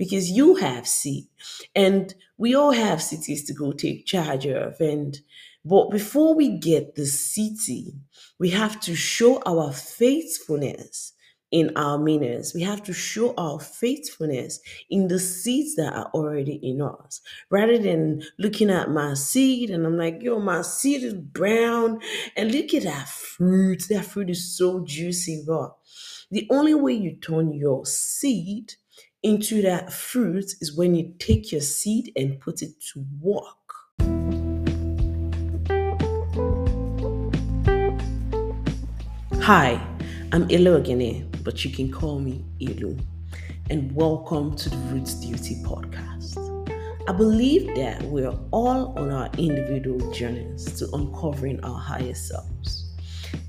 because 0.00 0.30
you 0.30 0.54
have 0.54 0.88
seed 0.88 1.26
and 1.76 2.14
we 2.38 2.54
all 2.54 2.70
have 2.70 3.02
cities 3.02 3.44
to 3.44 3.52
go 3.52 3.70
take 3.70 4.06
charge 4.06 4.46
of. 4.46 4.80
And 4.80 5.18
but 5.62 5.90
before 5.90 6.34
we 6.34 6.56
get 6.56 6.94
the 6.94 7.04
city, 7.04 7.92
we 8.38 8.48
have 8.48 8.80
to 8.80 8.94
show 8.94 9.42
our 9.44 9.74
faithfulness 9.74 11.12
in 11.50 11.76
our 11.76 11.98
minas. 11.98 12.54
We 12.54 12.62
have 12.62 12.82
to 12.84 12.94
show 12.94 13.34
our 13.36 13.60
faithfulness 13.60 14.60
in 14.88 15.08
the 15.08 15.18
seeds 15.18 15.74
that 15.74 15.92
are 15.92 16.10
already 16.14 16.58
in 16.62 16.80
us. 16.80 17.20
Rather 17.50 17.76
than 17.76 18.22
looking 18.38 18.70
at 18.70 18.88
my 18.88 19.12
seed 19.12 19.68
and 19.68 19.84
I'm 19.84 19.98
like, 19.98 20.22
yo, 20.22 20.40
my 20.40 20.62
seed 20.62 21.02
is 21.02 21.12
brown. 21.12 22.00
And 22.38 22.52
look 22.52 22.72
at 22.72 22.84
that 22.84 23.06
fruit. 23.06 23.82
That 23.90 24.06
fruit 24.06 24.30
is 24.30 24.56
so 24.56 24.82
juicy, 24.82 25.44
but 25.46 25.76
the 26.30 26.46
only 26.48 26.72
way 26.72 26.94
you 26.94 27.16
turn 27.16 27.52
your 27.52 27.84
seed 27.84 28.76
into 29.22 29.60
that 29.60 29.92
fruit 29.92 30.54
is 30.62 30.74
when 30.74 30.94
you 30.94 31.12
take 31.18 31.52
your 31.52 31.60
seed 31.60 32.10
and 32.16 32.40
put 32.40 32.62
it 32.62 32.70
to 32.80 33.04
work. 33.20 33.44
Hi, 39.42 39.78
I'm 40.32 40.48
Ilu 40.48 40.76
Ogene, 40.76 41.30
but 41.44 41.64
you 41.64 41.70
can 41.70 41.92
call 41.92 42.18
me 42.18 42.44
Ilu, 42.60 42.98
and 43.68 43.94
welcome 43.94 44.56
to 44.56 44.70
the 44.70 44.76
Roots 44.76 45.14
Duty 45.16 45.56
podcast. 45.64 46.38
I 47.06 47.12
believe 47.12 47.74
that 47.76 48.00
we're 48.04 48.34
all 48.52 48.98
on 48.98 49.10
our 49.10 49.28
individual 49.36 50.10
journeys 50.12 50.64
to 50.78 50.88
uncovering 50.94 51.62
our 51.62 51.78
higher 51.78 52.14
selves. 52.14 52.79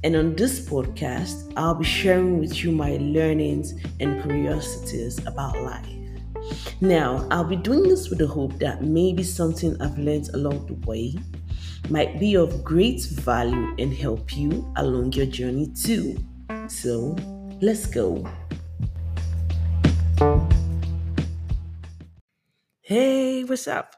And 0.04 0.16
on 0.16 0.36
this 0.36 0.68
podcast, 0.68 1.54
I'll 1.56 1.76
be 1.76 1.86
sharing 1.86 2.40
with 2.40 2.64
you 2.64 2.72
my 2.72 2.98
learnings 3.00 3.76
and 4.00 4.20
curiosities 4.24 5.20
about 5.28 5.62
life. 5.62 5.88
Now, 6.82 7.28
I'll 7.30 7.44
be 7.44 7.56
doing 7.56 7.84
this 7.84 8.10
with 8.10 8.18
the 8.18 8.26
hope 8.26 8.58
that 8.58 8.82
maybe 8.82 9.22
something 9.22 9.80
I've 9.80 10.00
learned 10.00 10.30
along 10.34 10.66
the 10.66 10.74
way 10.88 11.14
might 11.90 12.20
be 12.20 12.36
of 12.36 12.64
great 12.64 13.04
value 13.04 13.76
and 13.78 13.94
help 13.94 14.36
you 14.36 14.74
along 14.78 15.14
your 15.14 15.28
journey 15.28 15.72
too. 15.76 16.18
So, 16.68 17.16
let's 17.62 17.86
go. 17.86 18.28
Hey, 22.82 23.44
what's 23.44 23.68
up? 23.68 23.96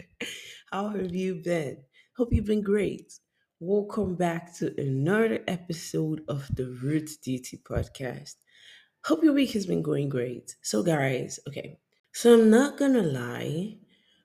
How 0.70 0.90
have 0.90 1.14
you 1.14 1.40
been? 1.42 1.78
Hope 2.18 2.28
you've 2.32 2.44
been 2.44 2.62
great. 2.62 3.14
Welcome 3.64 4.16
back 4.16 4.52
to 4.56 4.74
another 4.76 5.38
episode 5.46 6.24
of 6.26 6.48
the 6.52 6.76
Roots 6.82 7.16
Duty 7.16 7.62
podcast. 7.62 8.34
Hope 9.04 9.22
your 9.22 9.34
week 9.34 9.52
has 9.52 9.66
been 9.66 9.82
going 9.82 10.08
great. 10.08 10.56
So, 10.62 10.82
guys, 10.82 11.38
okay, 11.46 11.78
so 12.12 12.34
I'm 12.34 12.50
not 12.50 12.76
gonna 12.76 13.04
lie, 13.04 13.76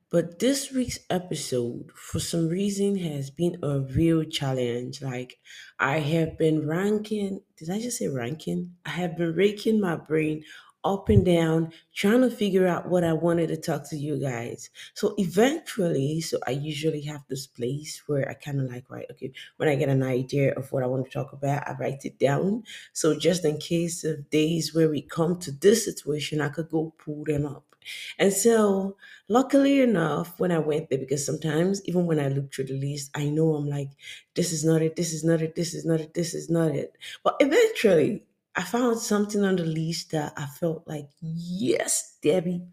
but 0.09 0.39
this 0.39 0.71
week's 0.71 0.97
episode, 1.11 1.91
for 1.93 2.19
some 2.19 2.47
reason, 2.47 2.97
has 2.97 3.29
been 3.29 3.59
a 3.61 3.81
real 3.81 4.23
challenge. 4.23 5.03
Like, 5.03 5.37
I 5.79 5.99
have 5.99 6.39
been 6.39 6.67
ranking, 6.67 7.41
did 7.57 7.69
I 7.69 7.79
just 7.79 7.99
say 7.99 8.07
ranking? 8.07 8.71
I 8.87 8.89
have 8.89 9.17
been 9.17 9.35
raking 9.35 9.79
my 9.79 9.97
brain 9.97 10.45
up 10.93 11.09
and 11.09 11.25
down, 11.25 11.71
trying 11.93 12.21
to 12.21 12.29
figure 12.29 12.67
out 12.67 12.89
what 12.89 13.03
I 13.03 13.13
wanted 13.13 13.47
to 13.47 13.57
talk 13.57 13.89
to 13.89 13.97
you 13.97 14.19
guys. 14.19 14.69
So, 14.93 15.13
eventually, 15.17 16.21
so 16.21 16.39
I 16.47 16.51
usually 16.51 17.01
have 17.01 17.21
this 17.27 17.47
place 17.47 18.03
where 18.07 18.29
I 18.29 18.33
kind 18.33 18.61
of 18.61 18.71
like, 18.71 18.89
right, 18.89 19.05
okay, 19.11 19.31
when 19.57 19.69
I 19.69 19.75
get 19.75 19.89
an 19.89 20.03
idea 20.03 20.53
of 20.53 20.71
what 20.71 20.83
I 20.83 20.87
want 20.87 21.05
to 21.05 21.11
talk 21.11 21.33
about, 21.33 21.67
I 21.67 21.73
write 21.79 22.05
it 22.05 22.19
down. 22.19 22.63
So, 22.93 23.17
just 23.17 23.45
in 23.45 23.57
case 23.57 24.03
of 24.03 24.29
days 24.29 24.73
where 24.73 24.89
we 24.89 25.01
come 25.01 25.37
to 25.39 25.51
this 25.51 25.85
situation, 25.85 26.41
I 26.41 26.49
could 26.49 26.69
go 26.69 26.93
pull 26.97 27.23
them 27.25 27.45
up. 27.45 27.67
And 28.19 28.33
so, 28.33 28.97
luckily 29.27 29.81
enough, 29.81 30.39
when 30.39 30.51
I 30.51 30.59
went 30.59 30.89
there, 30.89 30.99
because 30.99 31.25
sometimes 31.25 31.81
even 31.85 32.05
when 32.05 32.19
I 32.19 32.27
look 32.27 32.53
through 32.53 32.65
the 32.65 32.79
list, 32.79 33.11
I 33.15 33.29
know 33.29 33.55
I'm 33.55 33.67
like, 33.67 33.89
this 34.35 34.51
is 34.51 34.65
not 34.65 34.81
it, 34.81 34.95
this 34.95 35.13
is 35.13 35.23
not 35.23 35.41
it, 35.41 35.55
this 35.55 35.73
is 35.73 35.85
not 35.85 36.01
it, 36.01 36.13
this 36.13 36.33
is 36.33 36.49
not 36.49 36.75
it. 36.75 36.97
But 37.23 37.37
eventually, 37.39 38.23
I 38.57 38.63
found 38.63 38.99
something 38.99 39.43
on 39.43 39.55
the 39.55 39.65
list 39.65 40.11
that 40.11 40.33
I 40.35 40.47
felt 40.47 40.87
like, 40.87 41.09
yes, 41.21 42.17
Debbie, 42.23 42.63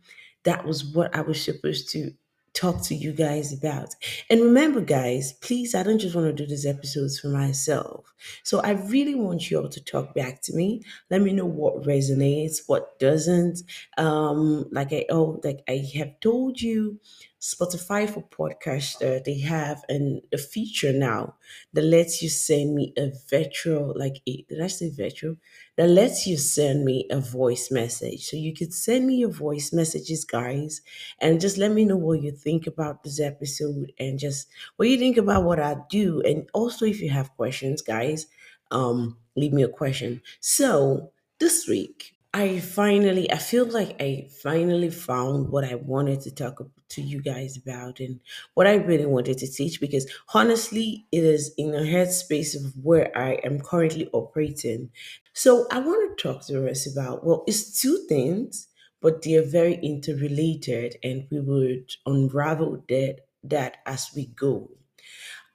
that 0.44 0.64
was 0.66 0.84
what 0.84 1.14
I 1.14 1.20
was 1.20 1.42
supposed 1.42 1.90
to 1.90 2.12
talk 2.54 2.82
to 2.84 2.94
you 2.94 3.12
guys 3.12 3.52
about. 3.52 3.94
And 4.30 4.40
remember, 4.40 4.80
guys, 4.80 5.32
please, 5.32 5.74
I 5.74 5.82
don't 5.82 5.98
just 5.98 6.14
want 6.14 6.28
to 6.28 6.32
do 6.32 6.48
these 6.48 6.64
episodes 6.64 7.18
for 7.18 7.28
myself. 7.28 8.14
So 8.44 8.60
I 8.60 8.70
really 8.70 9.14
want 9.14 9.50
you 9.50 9.58
all 9.60 9.68
to 9.68 9.84
talk 9.84 10.14
back 10.14 10.40
to 10.42 10.54
me. 10.54 10.82
Let 11.10 11.20
me 11.20 11.32
know 11.32 11.46
what 11.46 11.82
resonates, 11.82 12.60
what 12.66 12.98
doesn't. 12.98 13.60
Um, 13.98 14.66
like 14.70 14.92
I 14.92 15.04
oh, 15.10 15.40
like 15.44 15.62
I 15.68 15.84
have 15.96 16.18
told 16.20 16.60
you, 16.60 17.00
Spotify 17.44 18.08
for 18.08 18.22
podcaster, 18.22 19.22
they 19.22 19.38
have 19.40 19.84
an 19.90 20.22
a 20.32 20.38
feature 20.38 20.94
now 20.94 21.34
that 21.74 21.82
lets 21.82 22.22
you 22.22 22.28
send 22.30 22.74
me 22.74 22.94
a 22.96 23.10
virtual, 23.28 23.92
like 23.94 24.22
a, 24.26 24.42
did 24.48 24.62
I 24.62 24.68
say 24.68 24.88
virtual? 24.88 25.36
That 25.76 25.88
lets 25.88 26.26
you 26.26 26.38
send 26.38 26.86
me 26.86 27.06
a 27.10 27.20
voice 27.20 27.70
message. 27.70 28.24
So 28.24 28.38
you 28.38 28.54
could 28.54 28.72
send 28.72 29.06
me 29.06 29.16
your 29.16 29.30
voice 29.30 29.74
messages, 29.74 30.24
guys, 30.24 30.80
and 31.18 31.38
just 31.40 31.58
let 31.58 31.72
me 31.72 31.84
know 31.84 31.96
what 31.98 32.22
you 32.22 32.32
think 32.32 32.66
about 32.66 33.02
this 33.04 33.20
episode 33.20 33.92
and 33.98 34.18
just 34.18 34.48
what 34.76 34.88
you 34.88 34.96
think 34.96 35.18
about 35.18 35.44
what 35.44 35.60
I 35.60 35.76
do. 35.90 36.22
And 36.22 36.48
also 36.54 36.86
if 36.86 37.00
you 37.02 37.10
have 37.10 37.36
questions, 37.36 37.82
guys, 37.82 38.26
um, 38.70 39.18
leave 39.36 39.52
me 39.52 39.62
a 39.62 39.68
question. 39.68 40.22
So 40.40 41.12
this 41.40 41.68
week 41.68 42.13
I 42.34 42.58
finally, 42.58 43.30
I 43.30 43.38
feel 43.38 43.64
like 43.64 43.96
I 44.02 44.28
finally 44.42 44.90
found 44.90 45.50
what 45.50 45.64
I 45.64 45.76
wanted 45.76 46.20
to 46.22 46.34
talk 46.34 46.60
to 46.88 47.00
you 47.00 47.22
guys 47.22 47.56
about 47.56 48.00
and 48.00 48.20
what 48.54 48.66
I 48.66 48.74
really 48.74 49.06
wanted 49.06 49.38
to 49.38 49.46
teach 49.50 49.80
because 49.80 50.10
honestly, 50.34 51.06
it 51.12 51.22
is 51.22 51.54
in 51.56 51.74
a 51.74 51.78
headspace 51.82 52.56
of 52.56 52.76
where 52.84 53.16
I 53.16 53.34
am 53.44 53.60
currently 53.60 54.08
operating. 54.12 54.90
So 55.32 55.66
I 55.70 55.78
want 55.78 56.18
to 56.18 56.22
talk 56.22 56.44
to 56.48 56.68
us 56.68 56.90
about, 56.92 57.24
well, 57.24 57.44
it's 57.46 57.80
two 57.80 58.04
things, 58.08 58.66
but 59.00 59.22
they 59.22 59.36
are 59.36 59.46
very 59.46 59.76
interrelated 59.76 60.96
and 61.04 61.28
we 61.30 61.38
would 61.40 61.92
unravel 62.04 62.84
that, 62.88 63.20
that 63.44 63.76
as 63.86 64.10
we 64.14 64.26
go. 64.26 64.70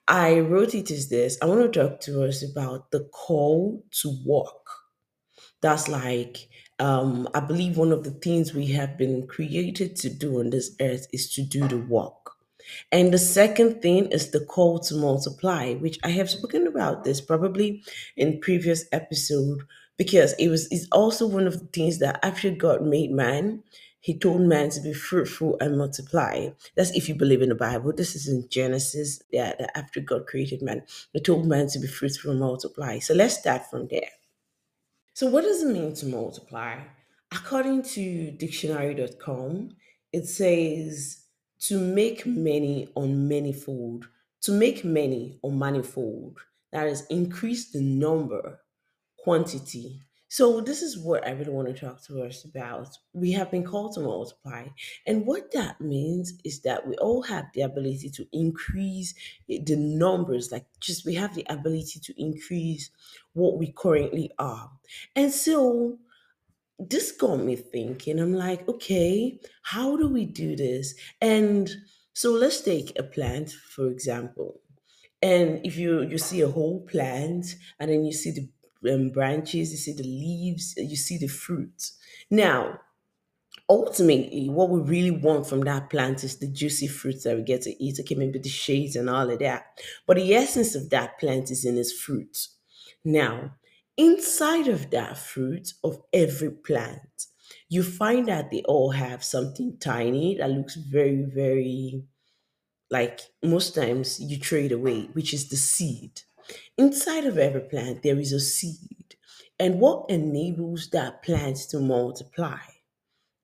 I 0.08 0.40
wrote 0.40 0.76
it 0.76 0.92
as 0.92 1.10
this 1.10 1.38
I 1.42 1.48
want 1.48 1.74
to 1.74 1.80
talk 1.80 2.02
to 2.02 2.24
us 2.26 2.44
about 2.44 2.92
the 2.92 3.06
call 3.14 3.86
to 4.02 4.12
walk. 4.26 4.70
That's 5.62 5.88
like 5.88 6.50
um, 6.80 7.28
I 7.34 7.40
believe 7.42 7.78
one 7.78 7.92
of 7.92 8.04
the 8.04 8.12
things 8.12 8.54
we 8.54 8.68
have 8.68 8.98
been 8.98 9.28
created 9.28 9.96
to 9.98 10.10
do 10.10 10.40
on 10.40 10.50
this 10.50 10.76
earth 10.82 11.08
is 11.14 11.32
to 11.34 11.42
do 11.44 11.68
the 11.68 11.78
work. 11.78 12.32
And 12.92 13.14
the 13.14 13.18
second 13.18 13.82
thing 13.82 14.08
is 14.12 14.32
the 14.32 14.46
call 14.46 14.80
to 14.80 14.96
multiply, 14.96 15.74
which 15.74 16.00
I 16.04 16.10
have 16.10 16.30
spoken 16.30 16.68
about 16.68 17.04
this 17.04 17.20
probably 17.22 17.84
in 18.16 18.40
previous 18.40 18.86
episode 18.92 19.62
because 19.98 20.34
it 20.34 20.50
was 20.50 20.68
it's 20.72 20.88
also 20.92 21.28
one 21.28 21.48
of 21.48 21.60
the 21.60 21.66
things 21.68 22.00
that 22.00 22.20
after 22.24 22.52
God 22.52 22.84
made 22.84 23.12
man, 23.12 23.64
he 24.00 24.18
told 24.18 24.42
man 24.42 24.70
to 24.70 24.82
be 24.82 24.94
fruitful 24.94 25.58
and 25.60 25.78
multiply. 25.78 26.50
That's 26.76 26.92
if 26.92 27.10
you 27.10 27.16
believe 27.16 27.42
in 27.42 27.50
the 27.50 27.56
Bible. 27.56 27.92
This 27.94 28.16
is 28.16 28.28
in 28.28 28.48
Genesis, 28.50 29.22
yeah, 29.32 29.54
that 29.60 29.78
after 29.78 30.00
God 30.00 30.26
created 30.28 30.62
man, 30.62 30.84
he 31.12 31.20
told 31.20 31.48
man 31.48 31.68
to 31.70 31.80
be 31.80 31.88
fruitful 31.88 32.32
and 32.32 32.40
multiply. 32.40 33.00
So 33.00 33.14
let's 33.14 33.38
start 33.38 33.70
from 33.70 33.88
there. 33.90 34.10
So, 35.19 35.25
what 35.25 35.44
does 35.44 35.62
it 35.62 35.74
mean 35.74 35.94
to 35.96 36.06
multiply? 36.06 36.80
According 37.34 37.84
to 37.84 38.31
dictionary.com, 38.31 39.72
it 40.13 40.28
says 40.30 41.25
to 41.63 41.78
make 41.78 42.25
many 42.25 42.88
on 42.96 43.28
manifold, 43.28 44.07
to 44.44 44.53
make 44.53 44.85
many 44.85 45.38
on 45.44 45.59
manifold, 45.59 46.38
that 46.72 46.88
is, 46.88 47.06
increase 47.07 47.69
the 47.69 47.81
number, 47.81 48.62
quantity, 49.18 50.00
so, 50.32 50.62
this 50.62 50.84
is 50.84 50.96
what 50.96 51.26
I 51.28 51.32
really 51.32 51.50
want 51.50 51.68
to 51.70 51.74
talk 51.74 52.04
to 52.04 52.22
us 52.22 52.46
about. 52.46 52.96
We 53.14 53.32
have 53.32 53.50
been 53.50 53.64
called 53.64 53.96
to 53.96 54.02
multiply. 54.02 54.68
And 55.08 55.26
what 55.26 55.52
that 55.54 55.81
means 55.81 56.34
is 56.46 56.62
that 56.62 56.88
we 56.88 56.96
all 56.98 57.24
have 57.24 57.46
the 57.56 57.62
ability 57.62 58.12
to 58.12 58.28
increase 58.31 59.16
the 59.48 59.76
numbers, 59.76 60.52
like 60.52 60.68
just 60.80 61.04
we 61.04 61.16
have 61.16 61.34
the 61.34 61.48
ability 61.50 62.00
to 62.02 62.14
increase 62.22 62.92
what 63.34 63.58
we 63.58 63.74
currently 63.76 64.30
are. 64.38 64.70
And 65.16 65.31
so, 65.31 65.98
this 66.78 67.12
got 67.12 67.38
me 67.38 67.56
thinking. 67.56 68.20
I'm 68.20 68.36
like, 68.36 68.70
okay, 68.70 69.40
how 69.64 69.98
do 69.98 70.08
we 70.08 70.25
do 70.25 70.56
this? 70.56 70.94
And 71.20 71.68
so, 72.14 72.34
let's 72.34 72.62
take 72.62 72.94
a 73.00 73.04
plant, 73.04 73.50
for 73.50 73.88
example. 73.88 74.62
And 75.24 75.66
if 75.66 75.75
you 75.75 76.04
you 76.04 76.20
see 76.20 76.42
a 76.42 76.50
whole 76.50 76.82
plant 76.82 77.56
and 77.80 77.90
then 77.90 78.06
you 78.06 78.14
see 78.14 78.32
the 78.32 78.48
um, 78.90 79.10
branches, 79.10 79.72
you 79.72 79.78
see 79.78 79.94
the 79.94 80.04
leaves, 80.04 80.74
you 80.78 80.96
see 80.96 81.18
the 81.18 81.28
fruit. 81.28 81.92
Now, 82.30 82.80
ultimately, 83.70 84.50
what 84.50 84.70
we 84.70 84.81
really 84.81 85.12
want 85.12 85.48
from 85.48 85.62
that 85.62 85.90
plant 85.90 86.24
is 86.24 86.38
the 86.40 86.48
juicy 86.48 86.88
fruits 86.88 87.24
that 87.24 87.38
we 87.38 87.44
get 87.44 87.62
to 87.64 87.84
eat. 87.84 88.00
Okay, 88.00 88.16
maybe 88.16 88.40
the 88.40 88.50
shades 88.50 88.96
and 88.96 89.10
all 89.10 89.30
of 89.30 89.40
that. 89.40 89.80
But 90.08 90.18
the 90.18 90.34
essence 90.34 90.76
of 90.76 90.90
that 90.90 91.20
plant 91.20 91.52
is 91.52 91.66
in 91.66 91.78
its 91.78 91.94
fruit. 91.94 92.48
Now, 93.04 93.56
inside 93.98 94.68
of 94.68 94.92
that 94.92 95.18
fruit 95.18 95.74
of 95.84 96.02
every 96.14 96.52
plant, 96.52 97.28
you 97.70 97.84
find 97.84 98.28
that 98.28 98.52
they 98.52 98.62
all 98.64 98.92
have 98.92 99.24
something 99.24 99.78
tiny 99.80 100.36
that 100.38 100.50
looks 100.52 100.75
very, 100.75 101.24
very 101.24 102.04
like 102.92 103.22
most 103.44 103.75
times 103.75 104.20
you 104.20 104.40
trade 104.40 104.72
away, 104.72 105.06
which 105.14 105.34
is 105.34 105.50
the 105.50 105.58
seed. 105.58 106.22
Inside 106.80 107.26
of 107.26 107.38
every 107.38 107.60
plant, 107.60 108.04
there 108.04 108.18
is 108.18 108.31
a 108.31 108.40
seed. 108.40 109.18
And 109.60 109.81
what 109.81 110.10
enables 110.10 110.88
that 110.92 111.22
plant 111.22 111.58
to 111.72 111.80
multiply 111.81 112.62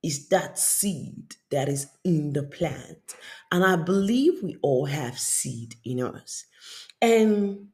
is 0.02 0.30
that 0.30 0.58
seed 0.58 1.36
that 1.52 1.68
is 1.68 1.88
in 2.06 2.32
the 2.32 2.44
plant. 2.44 3.14
And 3.52 3.66
I 3.66 3.76
believe 3.76 4.42
we 4.42 4.56
all 4.62 4.86
have 4.86 5.20
seed 5.20 5.76
in 5.84 6.02
us. 6.02 6.46
And 7.02 7.68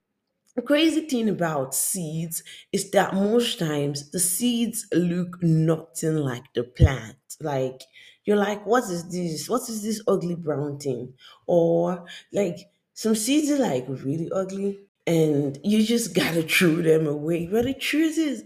the 0.55 0.63
crazy 0.63 1.01
thing 1.01 1.29
about 1.29 1.75
seeds 1.75 2.41
is 2.71 2.89
that 2.89 3.13
most 3.13 3.59
times 3.59 4.09
the 4.09 4.19
seeds 4.19 4.87
look 4.91 5.43
nothing 5.43 6.15
like 6.15 6.51
the 6.55 6.63
plant. 6.63 7.17
Like 7.39 7.83
you're 8.25 8.35
like, 8.35 8.65
what 8.65 8.85
is 8.85 9.07
this? 9.11 9.47
What 9.47 9.69
is 9.69 9.83
this 9.83 10.01
ugly 10.07 10.33
brown 10.33 10.79
thing? 10.79 11.13
Or 11.45 12.07
like 12.33 12.57
some 12.95 13.13
seeds 13.13 13.51
are 13.51 13.59
like 13.59 13.85
really 13.87 14.31
ugly 14.31 14.79
and 15.07 15.57
you 15.63 15.83
just 15.83 16.13
gotta 16.13 16.43
throw 16.43 16.75
them 16.75 17.07
away. 17.07 17.47
But 17.47 17.65
the 17.65 17.73
truth 17.73 18.17
is, 18.17 18.43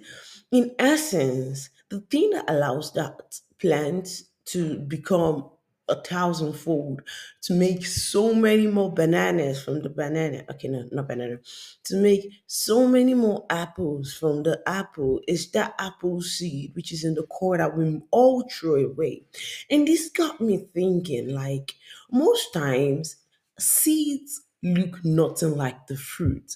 in 0.52 0.72
essence, 0.80 1.70
the 1.90 2.02
thing 2.02 2.32
that 2.32 2.50
allows 2.50 2.94
that 2.94 3.40
plant 3.60 4.24
to 4.46 4.80
become 4.80 5.50
a 5.88 6.02
thousandfold 6.02 7.02
to 7.44 7.54
make 7.54 7.86
so 7.86 8.34
many 8.34 8.66
more 8.66 8.92
bananas 8.92 9.64
from 9.64 9.82
the 9.84 9.90
banana. 9.90 10.44
Okay, 10.50 10.68
no, 10.68 10.84
not 10.92 11.08
banana. 11.08 11.38
To 11.86 11.96
make 11.98 12.32
so 12.48 12.88
many 12.88 13.14
more 13.14 13.46
apples 13.52 14.14
from 14.14 14.44
the 14.44 14.62
apple 14.66 15.22
is 15.28 15.52
that 15.52 15.76
apple 15.78 16.22
seed, 16.22 16.76
which 16.76 16.92
is 16.92 17.04
in 17.04 17.14
the 17.14 17.24
core 17.24 17.58
that 17.58 17.78
we 17.78 18.02
all 18.10 18.50
throw 18.50 18.76
away. 18.76 19.26
And 19.70 19.88
this 19.88 20.10
got 20.10 20.42
me 20.42 20.66
thinking 20.74 21.30
like, 21.30 21.76
most 22.12 22.52
times 22.52 23.18
seeds 23.60 24.42
look 24.64 25.04
nothing 25.04 25.56
like 25.56 25.88
the 25.88 25.98
fruit. 25.98 26.56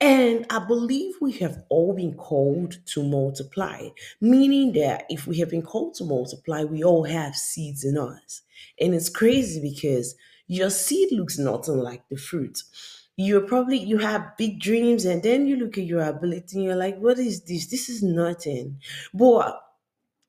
And 0.00 0.46
I 0.48 0.64
believe 0.64 1.14
we 1.20 1.32
have 1.38 1.64
all 1.70 1.92
been 1.92 2.14
called 2.14 2.76
to 2.86 3.02
multiply, 3.02 3.88
meaning 4.20 4.72
that 4.74 5.04
if 5.08 5.26
we 5.26 5.38
have 5.40 5.50
been 5.50 5.62
called 5.62 5.94
to 5.94 6.04
multiply, 6.04 6.62
we 6.62 6.84
all 6.84 7.04
have 7.04 7.34
seeds 7.34 7.84
in 7.84 7.98
us. 7.98 8.42
And 8.80 8.94
it's 8.94 9.08
crazy 9.08 9.60
because 9.60 10.14
your 10.46 10.70
seed 10.70 11.10
looks 11.12 11.36
nothing 11.38 11.78
like 11.78 12.08
the 12.08 12.16
fruit. 12.16 12.62
You're 13.16 13.40
probably, 13.40 13.78
you 13.78 13.98
have 13.98 14.36
big 14.36 14.60
dreams, 14.60 15.04
and 15.04 15.20
then 15.24 15.48
you 15.48 15.56
look 15.56 15.76
at 15.76 15.84
your 15.84 16.02
ability 16.02 16.58
and 16.58 16.64
you're 16.64 16.76
like, 16.76 16.98
what 16.98 17.18
is 17.18 17.42
this? 17.42 17.66
This 17.66 17.88
is 17.88 18.00
nothing. 18.00 18.80
But 19.12 19.60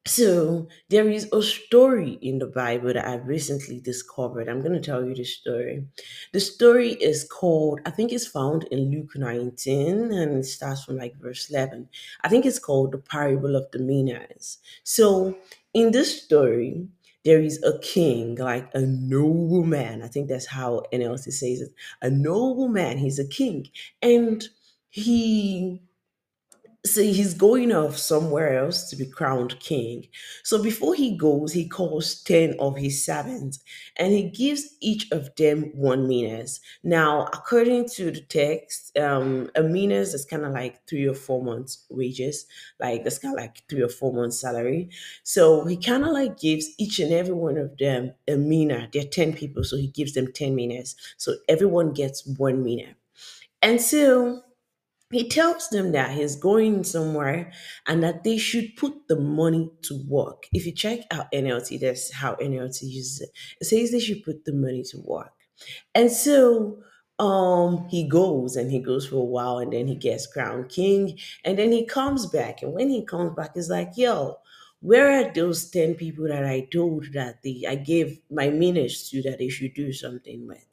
so 0.10 0.68
there 0.90 1.08
is 1.08 1.30
a 1.32 1.42
story 1.42 2.18
in 2.22 2.40
the 2.40 2.48
Bible 2.48 2.94
that 2.94 3.08
I've 3.08 3.28
recently 3.28 3.80
discovered. 3.80 4.50
I'm 4.50 4.62
going 4.62 4.74
to 4.74 4.80
tell 4.80 5.06
you 5.06 5.14
the 5.14 5.24
story. 5.24 5.86
The 6.34 6.40
story 6.40 6.94
is 6.94 7.24
called, 7.24 7.80
I 7.86 7.92
think 7.92 8.12
it's 8.12 8.28
found 8.28 8.64
in 8.72 8.92
Luke 8.92 9.12
19 9.16 10.12
and 10.12 10.38
it 10.38 10.46
starts 10.46 10.84
from 10.84 10.98
like 10.98 11.16
verse 11.18 11.50
11. 11.50 11.90
I 12.22 12.30
think 12.30 12.46
it's 12.46 12.60
called 12.60 12.92
the 12.92 12.98
parable 12.98 13.56
of 13.56 13.70
the 13.72 13.80
minas. 13.80 14.58
So 14.84 15.38
in 15.74 15.92
this 15.92 16.24
story, 16.24 16.88
there 17.24 17.42
is 17.42 17.62
a 17.64 17.78
king, 17.80 18.36
like 18.36 18.70
a 18.74 18.82
noble 18.82 19.64
man. 19.64 20.02
I 20.02 20.08
think 20.08 20.30
that's 20.30 20.48
how 20.48 20.84
NLT 20.92 21.32
says 21.32 21.62
it. 21.62 21.74
A 22.02 22.10
noble 22.10 22.68
man, 22.68 22.98
he's 22.98 23.20
a 23.20 23.28
king. 23.28 23.68
And 24.02 24.44
he 24.90 25.82
so 26.94 27.01
he's 27.01 27.33
going 27.33 27.71
off 27.71 27.97
somewhere 27.97 28.57
else 28.57 28.89
to 28.89 28.95
be 28.95 29.06
crowned 29.06 29.59
king. 29.59 30.07
So 30.44 30.62
before 30.62 30.95
he 30.95 31.15
goes, 31.18 31.53
he 31.53 31.68
calls 31.68 32.21
10 32.24 32.56
of 32.59 32.77
his 32.77 33.06
servants 33.06 33.59
and 33.97 34.12
he 34.13 34.24
gives 34.30 34.75
each 34.81 35.12
of 35.12 35.36
them 35.36 35.71
one 35.75 36.07
minas. 36.07 36.59
Now, 36.83 37.25
according 37.33 37.88
to 37.89 38.12
the 38.12 38.21
text, 38.21 38.97
um, 38.97 39.50
a 39.56 39.63
minas 39.63 40.13
is 40.13 40.25
kind 40.25 40.45
of 40.45 40.53
like 40.53 40.86
three 40.88 41.07
or 41.07 41.13
four 41.13 41.44
months' 41.44 41.86
wages, 41.89 42.45
like 42.80 43.03
that's 43.03 43.19
kind 43.19 43.36
of 43.36 43.41
like 43.41 43.63
three 43.69 43.81
or 43.81 43.89
four 43.89 44.13
months' 44.13 44.39
salary. 44.39 44.89
So 45.24 45.65
he 45.65 45.77
kind 45.77 46.03
of 46.03 46.12
like 46.12 46.39
gives 46.39 46.68
each 46.77 47.00
and 47.00 47.13
every 47.13 47.33
one 47.33 47.57
of 47.57 47.77
them 47.77 48.13
a 48.27 48.36
mina. 48.36 48.89
They're 48.91 49.03
10 49.03 49.33
people, 49.33 49.63
so 49.63 49.77
he 49.77 49.88
gives 49.88 50.13
them 50.13 50.31
10 50.31 50.56
minas. 50.56 50.95
So 51.18 51.36
everyone 51.47 51.94
gets 51.94 52.25
one 52.25 52.63
mina. 52.63 52.95
And 53.62 53.81
so 53.81 54.44
he 55.12 55.28
tells 55.28 55.70
them 55.70 55.92
that 55.94 56.12
he's 56.12 56.36
going 56.36 56.84
somewhere 56.84 57.52
and 57.88 58.04
that 58.04 58.24
they 58.24 58.38
should 58.38 58.76
put 58.76 59.08
the 59.08 59.20
money 59.20 59.72
to 59.84 60.04
work. 60.08 60.44
If 60.54 60.66
you 60.66 60.72
check 60.72 61.00
out 61.12 61.32
NLT, 61.32 61.78
that's 61.78 62.14
how 62.14 62.36
NLT 62.36 62.86
uses 62.88 63.22
it. 63.22 63.30
It 63.60 63.66
says 63.66 63.92
they 63.92 64.00
should 64.00 64.24
put 64.24 64.46
the 64.46 64.54
money 64.54 64.84
to 64.92 65.00
work. 65.04 65.34
And 65.96 66.12
so 66.12 66.80
um 67.20 67.86
he 67.90 68.08
goes 68.08 68.56
and 68.56 68.72
he 68.72 68.80
goes 68.80 69.06
for 69.06 69.18
a 69.18 69.24
while 69.36 69.58
and 69.58 69.74
then 69.74 69.88
he 69.88 69.96
gets 69.96 70.26
crowned 70.26 70.70
king 70.70 71.20
and 71.44 71.60
then 71.60 71.70
he 71.70 71.86
comes 71.86 72.26
back 72.26 72.62
and 72.62 72.72
when 72.72 72.90
he 72.90 73.04
comes 73.04 73.36
back 73.36 73.52
he's 73.56 73.70
like 73.70 73.92
yo 73.98 74.38
where 74.80 75.12
are 75.12 75.34
those 75.34 75.70
10 75.70 75.96
people 75.96 76.26
that 76.30 76.46
i 76.46 76.62
told 76.72 77.12
that 77.12 77.42
the 77.42 77.68
i 77.68 77.76
gave 77.76 78.22
my 78.32 78.50
minas 78.50 79.10
to 79.10 79.22
that 79.22 79.38
they 79.38 79.50
should 79.50 79.74
do 79.74 79.92
something 79.92 80.48
with 80.48 80.69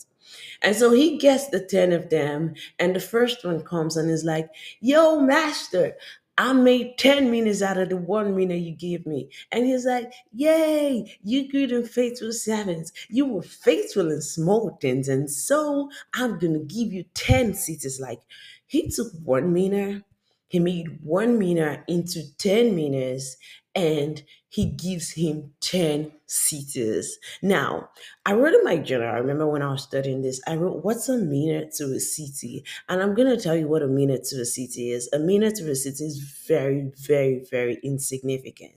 and 0.62 0.74
so 0.76 0.90
he 0.92 1.18
gets 1.18 1.48
the 1.48 1.60
10 1.60 1.92
of 1.92 2.10
them, 2.10 2.54
and 2.78 2.94
the 2.94 3.00
first 3.00 3.44
one 3.44 3.62
comes 3.62 3.96
and 3.96 4.10
is 4.10 4.24
like, 4.24 4.48
Yo, 4.80 5.20
master, 5.20 5.94
I 6.38 6.52
made 6.52 6.98
10 6.98 7.30
minas 7.30 7.62
out 7.62 7.78
of 7.78 7.88
the 7.88 7.96
one 7.96 8.36
mina 8.36 8.54
you 8.54 8.72
gave 8.76 9.06
me. 9.06 9.30
And 9.52 9.64
he's 9.64 9.86
like, 9.86 10.12
Yay, 10.32 11.18
you 11.22 11.48
good 11.50 11.72
and 11.72 11.88
faithful 11.88 12.32
servants. 12.32 12.92
You 13.08 13.26
were 13.26 13.42
faithful 13.42 14.10
in 14.10 14.20
small 14.20 14.76
things, 14.80 15.08
and 15.08 15.30
so 15.30 15.90
I'm 16.14 16.38
gonna 16.38 16.60
give 16.60 16.92
you 16.92 17.04
10 17.14 17.54
cities. 17.54 18.00
Like 18.00 18.20
he 18.66 18.90
took 18.90 19.12
one 19.24 19.52
mina, 19.52 20.02
he 20.48 20.58
made 20.58 21.00
one 21.02 21.38
mina 21.38 21.82
into 21.88 22.22
10 22.38 22.74
minas, 22.74 23.36
and 23.76 24.24
he 24.48 24.64
gives 24.64 25.12
him 25.12 25.52
10 25.60 26.10
cities. 26.24 27.18
Now, 27.42 27.90
I 28.24 28.32
wrote 28.32 28.54
in 28.54 28.64
my 28.64 28.78
journal, 28.78 29.08
I 29.08 29.18
remember 29.18 29.46
when 29.46 29.60
I 29.60 29.70
was 29.70 29.82
studying 29.82 30.22
this, 30.22 30.40
I 30.46 30.56
wrote, 30.56 30.82
What's 30.82 31.10
a 31.10 31.18
mina 31.18 31.70
to 31.72 31.84
a 31.92 32.00
city? 32.00 32.64
And 32.88 33.02
I'm 33.02 33.14
going 33.14 33.28
to 33.28 33.40
tell 33.40 33.54
you 33.54 33.68
what 33.68 33.82
a 33.82 33.86
mina 33.86 34.18
to 34.18 34.40
a 34.40 34.46
city 34.46 34.90
is. 34.92 35.10
A 35.12 35.18
mina 35.18 35.50
to 35.52 35.70
a 35.70 35.76
city 35.76 36.04
is 36.06 36.18
very, 36.48 36.90
very, 36.96 37.44
very 37.50 37.78
insignificant. 37.84 38.72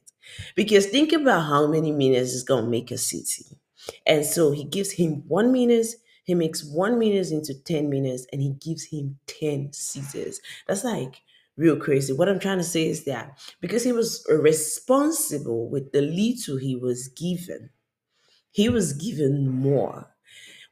Because 0.54 0.86
think 0.88 1.14
about 1.14 1.48
how 1.48 1.66
many 1.66 1.92
minas 1.94 2.34
is 2.34 2.44
going 2.44 2.66
to 2.66 2.70
make 2.70 2.92
a 2.92 2.98
city. 2.98 3.58
And 4.06 4.26
so 4.26 4.52
he 4.52 4.66
gives 4.66 4.92
him 4.92 5.24
one 5.28 5.54
mina, 5.54 5.82
he 6.26 6.36
makes 6.36 6.64
one 6.64 7.00
mina 7.00 7.22
into 7.32 7.54
10 7.64 7.90
minas, 7.90 8.28
and 8.34 8.42
he 8.42 8.50
gives 8.50 8.84
him 8.84 9.18
10 9.28 9.72
cities. 9.72 10.42
That's 10.68 10.84
like 10.84 11.22
real 11.60 11.76
crazy. 11.76 12.14
What 12.14 12.30
I'm 12.30 12.40
trying 12.40 12.58
to 12.58 12.64
say 12.64 12.88
is 12.88 13.04
that 13.06 13.38
because 13.62 13.84
he 13.84 13.92
was 13.92 14.26
responsible 14.30 15.70
with 15.70 15.92
the 15.92 16.02
little 16.02 16.58
he 16.58 16.76
was 16.76 17.10
given, 17.10 17.70
he 18.52 18.70
was 18.70 18.94
given 18.94 19.50
more. 19.50 20.08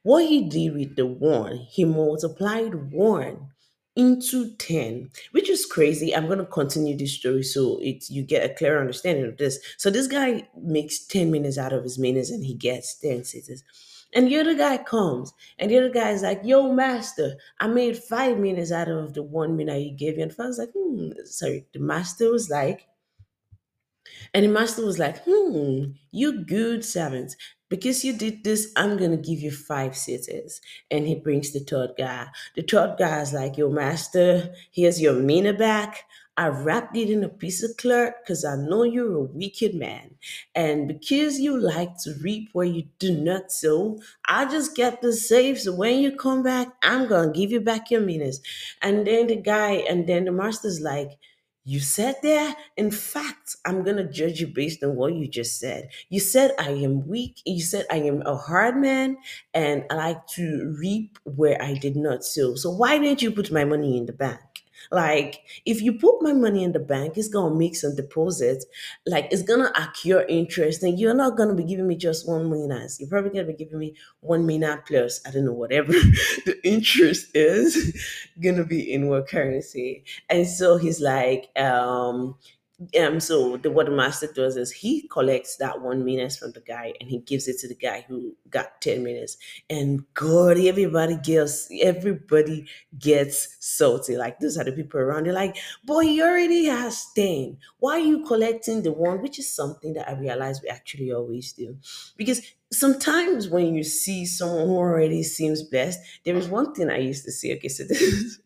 What 0.03 0.25
he 0.27 0.49
did 0.49 0.73
with 0.73 0.95
the 0.95 1.05
one, 1.05 1.57
he 1.69 1.85
multiplied 1.85 2.91
one 2.91 3.49
into 3.97 4.55
10 4.57 5.09
which 5.31 5.49
is 5.49 5.65
crazy 5.65 6.15
i'm 6.15 6.27
going 6.27 6.37
to 6.37 6.45
continue 6.45 6.95
this 6.95 7.13
story 7.15 7.41
so 7.41 7.79
it 7.81 8.07
you 8.11 8.21
get 8.21 8.47
a 8.47 8.53
clear 8.53 8.79
understanding 8.79 9.25
of 9.25 9.37
this 9.37 9.57
so 9.79 9.89
this 9.89 10.05
guy 10.05 10.47
makes 10.55 10.99
10 11.07 11.31
minas 11.31 11.57
out 11.57 11.73
of 11.73 11.81
his 11.81 11.97
minas 11.97 12.29
and 12.29 12.45
he 12.45 12.53
gets 12.53 12.99
10 12.99 13.23
cities 13.23 13.63
and 14.13 14.27
the 14.27 14.37
other 14.39 14.55
guy 14.55 14.77
comes, 14.77 15.33
and 15.59 15.71
the 15.71 15.77
other 15.77 15.89
guy 15.89 16.11
is 16.11 16.21
like, 16.23 16.41
Yo, 16.43 16.71
master, 16.71 17.35
I 17.59 17.67
made 17.67 17.97
five 17.97 18.37
minas 18.37 18.71
out 18.71 18.89
of 18.89 19.13
the 19.13 19.23
one 19.23 19.55
mina 19.55 19.77
you 19.77 19.91
gave 19.91 20.17
me. 20.17 20.23
And 20.23 20.35
I 20.39 20.45
was 20.45 20.57
like, 20.59 20.71
hmm, 20.77 21.09
sorry. 21.25 21.65
The 21.73 21.79
master 21.79 22.31
was 22.31 22.49
like, 22.49 22.87
and 24.33 24.45
the 24.45 24.49
master 24.49 24.85
was 24.85 24.99
like, 24.99 25.23
hmm, 25.25 25.91
you 26.11 26.43
good 26.43 26.83
servant. 26.85 27.35
Because 27.69 28.05
you 28.05 28.13
did 28.13 28.43
this, 28.43 28.71
I'm 28.77 28.97
going 28.97 29.11
to 29.11 29.17
give 29.17 29.39
you 29.39 29.51
five 29.51 29.95
cities. 29.95 30.61
And 30.89 31.05
he 31.05 31.15
brings 31.15 31.51
the 31.51 31.59
third 31.59 31.91
guy. 31.97 32.27
The 32.55 32.61
third 32.61 32.95
guy 32.97 33.21
is 33.21 33.33
like, 33.33 33.57
yo, 33.57 33.69
master, 33.69 34.53
here's 34.71 35.01
your 35.01 35.13
mina 35.13 35.53
back. 35.53 36.05
I 36.37 36.47
wrapped 36.49 36.95
it 36.95 37.09
in 37.09 37.23
a 37.23 37.29
piece 37.29 37.63
of 37.63 37.75
cloth 37.77 38.13
because 38.21 38.45
I 38.45 38.55
know 38.55 38.83
you're 38.83 39.15
a 39.17 39.21
wicked 39.23 39.73
man. 39.73 40.15
And 40.53 40.87
because 40.87 41.39
you 41.39 41.57
like 41.59 41.97
to 42.03 42.13
reap 42.21 42.49
where 42.53 42.65
you 42.67 42.83
do 42.99 43.11
not 43.17 43.51
sow, 43.51 43.99
I 44.27 44.45
just 44.45 44.75
kept 44.75 45.01
the 45.01 45.13
safe. 45.13 45.59
So 45.61 45.73
when 45.73 45.99
you 45.99 46.15
come 46.15 46.43
back, 46.43 46.67
I'm 46.83 47.07
going 47.07 47.33
to 47.33 47.39
give 47.39 47.51
you 47.51 47.59
back 47.59 47.89
your 47.89 48.01
minas. 48.01 48.39
And 48.81 49.05
then 49.07 49.27
the 49.27 49.35
guy, 49.35 49.71
and 49.89 50.07
then 50.07 50.25
the 50.25 50.31
master's 50.31 50.79
like, 50.79 51.17
you 51.63 51.81
said 51.81 52.15
there, 52.23 52.55
in 52.77 52.91
fact, 52.91 53.57
I'm 53.65 53.83
going 53.83 53.97
to 53.97 54.05
judge 54.09 54.39
you 54.39 54.47
based 54.47 54.81
on 54.83 54.95
what 54.95 55.13
you 55.13 55.27
just 55.27 55.59
said. 55.59 55.89
You 56.07 56.21
said 56.21 56.51
I 56.57 56.69
am 56.69 57.05
weak. 57.07 57.41
You 57.45 57.61
said 57.61 57.85
I 57.91 57.97
am 57.97 58.21
a 58.25 58.37
hard 58.37 58.77
man 58.77 59.17
and 59.53 59.83
I 59.89 59.95
like 59.95 60.27
to 60.37 60.73
reap 60.79 61.19
where 61.25 61.61
I 61.61 61.73
did 61.73 61.97
not 61.97 62.23
sow. 62.23 62.55
So 62.55 62.69
why 62.71 62.97
didn't 62.99 63.21
you 63.21 63.31
put 63.31 63.51
my 63.51 63.65
money 63.65 63.97
in 63.97 64.05
the 64.05 64.13
bank? 64.13 64.39
Like, 64.91 65.41
if 65.65 65.81
you 65.81 65.93
put 65.93 66.21
my 66.21 66.33
money 66.33 66.63
in 66.63 66.71
the 66.71 66.79
bank, 66.79 67.17
it's 67.17 67.27
gonna 67.29 67.55
make 67.55 67.75
some 67.75 67.95
deposits. 67.95 68.65
Like, 69.05 69.27
it's 69.31 69.41
gonna 69.43 69.71
accrue 69.75 70.23
interest, 70.27 70.83
and 70.83 70.99
you're 70.99 71.13
not 71.13 71.37
gonna 71.37 71.55
be 71.55 71.63
giving 71.63 71.87
me 71.87 71.95
just 71.95 72.27
one 72.27 72.49
minas. 72.49 72.99
You're 72.99 73.09
probably 73.09 73.31
gonna 73.31 73.45
be 73.45 73.53
giving 73.53 73.79
me 73.79 73.95
one 74.21 74.45
minas 74.45 74.79
plus, 74.87 75.21
I 75.25 75.31
don't 75.31 75.45
know, 75.45 75.53
whatever 75.53 75.91
the 76.45 76.59
interest 76.63 77.35
is 77.35 77.95
gonna 78.41 78.65
be 78.65 78.91
in 78.93 79.07
what 79.07 79.27
currency. 79.27 80.03
And 80.29 80.47
so 80.47 80.77
he's 80.77 81.01
like, 81.01 81.49
um, 81.57 82.35
um, 82.99 83.19
so 83.19 83.57
the, 83.57 83.71
what 83.71 83.87
the 83.87 83.91
master 83.91 84.27
does 84.27 84.55
is 84.55 84.71
he 84.71 85.07
collects 85.07 85.57
that 85.57 85.81
one 85.81 86.05
minas 86.05 86.37
from 86.37 86.51
the 86.51 86.59
guy 86.61 86.93
and 87.01 87.09
he 87.09 87.17
gives 87.19 87.47
it 87.47 87.57
to 87.59 87.67
the 87.67 87.75
guy 87.75 88.05
who 88.07 88.35
got 88.51 88.81
10 88.81 89.03
minas. 89.03 89.37
And 89.67 90.05
God, 90.13 90.57
everybody 90.59 91.17
gets 91.17 91.69
everybody 91.81 92.67
gets 92.99 93.57
salty. 93.59 94.15
Like 94.15 94.39
those 94.39 94.59
are 94.59 94.63
the 94.63 94.71
people 94.71 94.99
around. 94.99 95.25
They're 95.25 95.33
like, 95.33 95.57
boy, 95.83 96.03
he 96.03 96.21
already 96.21 96.65
has 96.65 97.07
10. 97.15 97.57
Why 97.79 97.93
are 97.93 97.99
you 97.99 98.23
collecting 98.23 98.83
the 98.83 98.91
one? 98.91 99.23
Which 99.23 99.39
is 99.39 99.51
something 99.51 99.93
that 99.93 100.07
I 100.07 100.13
realize 100.13 100.61
we 100.61 100.69
actually 100.69 101.11
always 101.11 101.53
do. 101.53 101.77
Because 102.15 102.41
sometimes 102.71 103.47
when 103.49 103.73
you 103.73 103.83
see 103.83 104.25
someone 104.25 104.67
who 104.67 104.75
already 104.77 105.23
seems 105.23 105.63
blessed, 105.63 105.99
there 106.25 106.35
is 106.35 106.47
one 106.49 106.73
thing 106.73 106.89
I 106.89 106.97
used 106.99 107.25
to 107.25 107.31
say. 107.31 107.55
Okay, 107.55 107.67
so 107.69 107.83
this 107.87 108.01
is 108.01 108.39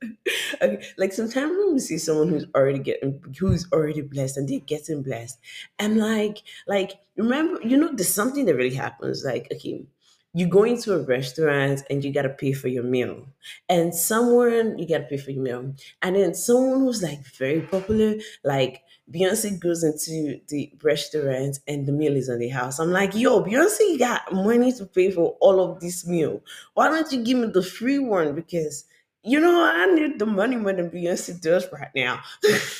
okay, 0.61 0.83
like 0.97 1.13
sometimes 1.13 1.51
when 1.57 1.73
we 1.73 1.79
see 1.79 1.97
someone 1.97 2.29
who's 2.29 2.45
already 2.55 2.79
getting 2.79 3.23
who's 3.39 3.67
already 3.71 4.01
blessed 4.01 4.37
and 4.37 4.47
they're 4.47 4.59
getting 4.59 5.03
blessed, 5.03 5.39
I'm 5.79 5.97
like, 5.97 6.39
like 6.67 6.91
remember, 7.15 7.61
you 7.61 7.77
know, 7.77 7.91
there's 7.93 8.13
something 8.13 8.45
that 8.45 8.55
really 8.55 8.75
happens. 8.75 9.23
Like, 9.25 9.47
okay, 9.51 9.85
you 10.33 10.47
go 10.47 10.63
into 10.63 10.93
a 10.93 11.03
restaurant 11.03 11.83
and 11.89 12.03
you 12.03 12.13
gotta 12.13 12.29
pay 12.29 12.53
for 12.53 12.67
your 12.67 12.83
meal, 12.83 13.27
and 13.69 13.93
someone 13.93 14.77
you 14.77 14.87
gotta 14.87 15.03
pay 15.05 15.17
for 15.17 15.31
your 15.31 15.43
meal, 15.43 15.73
and 16.01 16.15
then 16.15 16.33
someone 16.33 16.79
who's 16.81 17.03
like 17.03 17.25
very 17.37 17.61
popular, 17.61 18.15
like 18.43 18.83
Beyonce 19.09 19.59
goes 19.59 19.83
into 19.83 20.39
the 20.47 20.71
restaurant 20.83 21.59
and 21.67 21.85
the 21.85 21.91
meal 21.91 22.15
is 22.15 22.29
on 22.29 22.39
the 22.39 22.49
house. 22.49 22.79
I'm 22.79 22.91
like, 22.91 23.15
yo, 23.15 23.43
Beyonce 23.43 23.99
got 23.99 24.31
money 24.33 24.71
to 24.73 24.85
pay 24.85 25.11
for 25.11 25.35
all 25.41 25.59
of 25.59 25.79
this 25.79 26.07
meal. 26.07 26.41
Why 26.73 26.87
don't 26.87 27.11
you 27.11 27.23
give 27.23 27.37
me 27.37 27.47
the 27.47 27.63
free 27.63 27.99
one? 27.99 28.35
Because 28.35 28.85
you 29.23 29.39
know 29.39 29.63
I 29.63 29.85
need 29.93 30.19
the 30.19 30.25
money 30.25 30.55
more 30.55 30.73
than 30.73 30.89
Beyonce 30.89 31.41
does 31.41 31.67
right 31.71 31.91
now. 31.95 32.21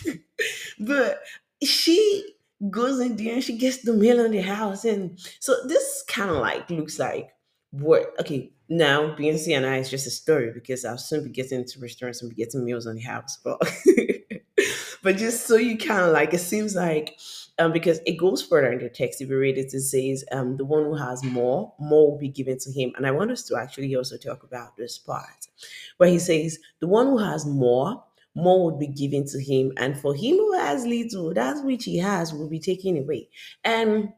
but 0.79 1.21
she 1.63 2.35
goes 2.69 2.99
in 2.99 3.15
there 3.15 3.35
and 3.35 3.43
she 3.43 3.57
gets 3.57 3.77
the 3.77 3.93
meal 3.93 4.21
on 4.21 4.31
the 4.31 4.41
house. 4.41 4.85
And 4.85 5.19
so 5.39 5.55
this 5.67 6.03
kind 6.07 6.29
of 6.29 6.37
like 6.37 6.69
looks 6.69 6.99
like 6.99 7.29
what 7.71 8.13
okay, 8.19 8.51
now 8.69 9.15
Beyonce 9.15 9.55
and 9.55 9.65
I 9.65 9.77
is 9.77 9.89
just 9.89 10.07
a 10.07 10.11
story 10.11 10.51
because 10.53 10.85
I'll 10.85 10.97
soon 10.97 11.23
be 11.23 11.29
getting 11.29 11.59
into 11.59 11.79
restaurants 11.79 12.21
and 12.21 12.29
be 12.29 12.35
getting 12.35 12.63
meals 12.63 12.87
on 12.87 12.95
the 12.95 13.01
house. 13.01 13.37
But 13.43 13.61
but 15.03 15.17
just 15.17 15.47
so 15.47 15.55
you 15.55 15.77
kind 15.77 16.01
of 16.05 16.11
like 16.11 16.33
it 16.33 16.39
seems 16.39 16.75
like 16.75 17.19
um 17.59 17.71
because 17.71 17.99
it 18.05 18.17
goes 18.17 18.41
further 18.41 18.71
in 18.71 18.79
the 18.79 18.89
text 18.89 19.21
if 19.21 19.29
you 19.29 19.37
read 19.37 19.57
it 19.57 19.73
it 19.73 19.81
says 19.81 20.23
um 20.31 20.57
the 20.57 20.65
one 20.65 20.83
who 20.83 20.95
has 20.95 21.23
more 21.23 21.73
more 21.79 22.11
will 22.11 22.17
be 22.17 22.29
given 22.29 22.57
to 22.57 22.71
him. 22.71 22.91
And 22.95 23.05
i 23.05 23.11
want 23.11 23.31
us 23.31 23.43
to 23.43 23.57
actually 23.57 23.95
also 23.95 24.17
talk 24.17 24.43
about 24.43 24.77
this 24.77 24.97
part 24.97 25.47
where 25.97 26.09
he 26.09 26.19
says 26.19 26.59
the 26.79 26.87
one 26.87 27.07
who 27.07 27.17
has 27.17 27.45
more 27.45 28.03
more 28.35 28.65
would 28.65 28.79
be 28.79 28.87
given 28.87 29.25
to 29.27 29.41
him. 29.41 29.73
And 29.77 29.97
for 29.97 30.15
him 30.15 30.37
who 30.37 30.53
has 30.53 30.85
little 30.85 31.33
that 31.33 31.63
which 31.65 31.83
he 31.83 31.97
has 31.97 32.33
will 32.33 32.47
be 32.49 32.59
taken 32.59 32.97
away. 32.97 33.29
And 33.63 34.13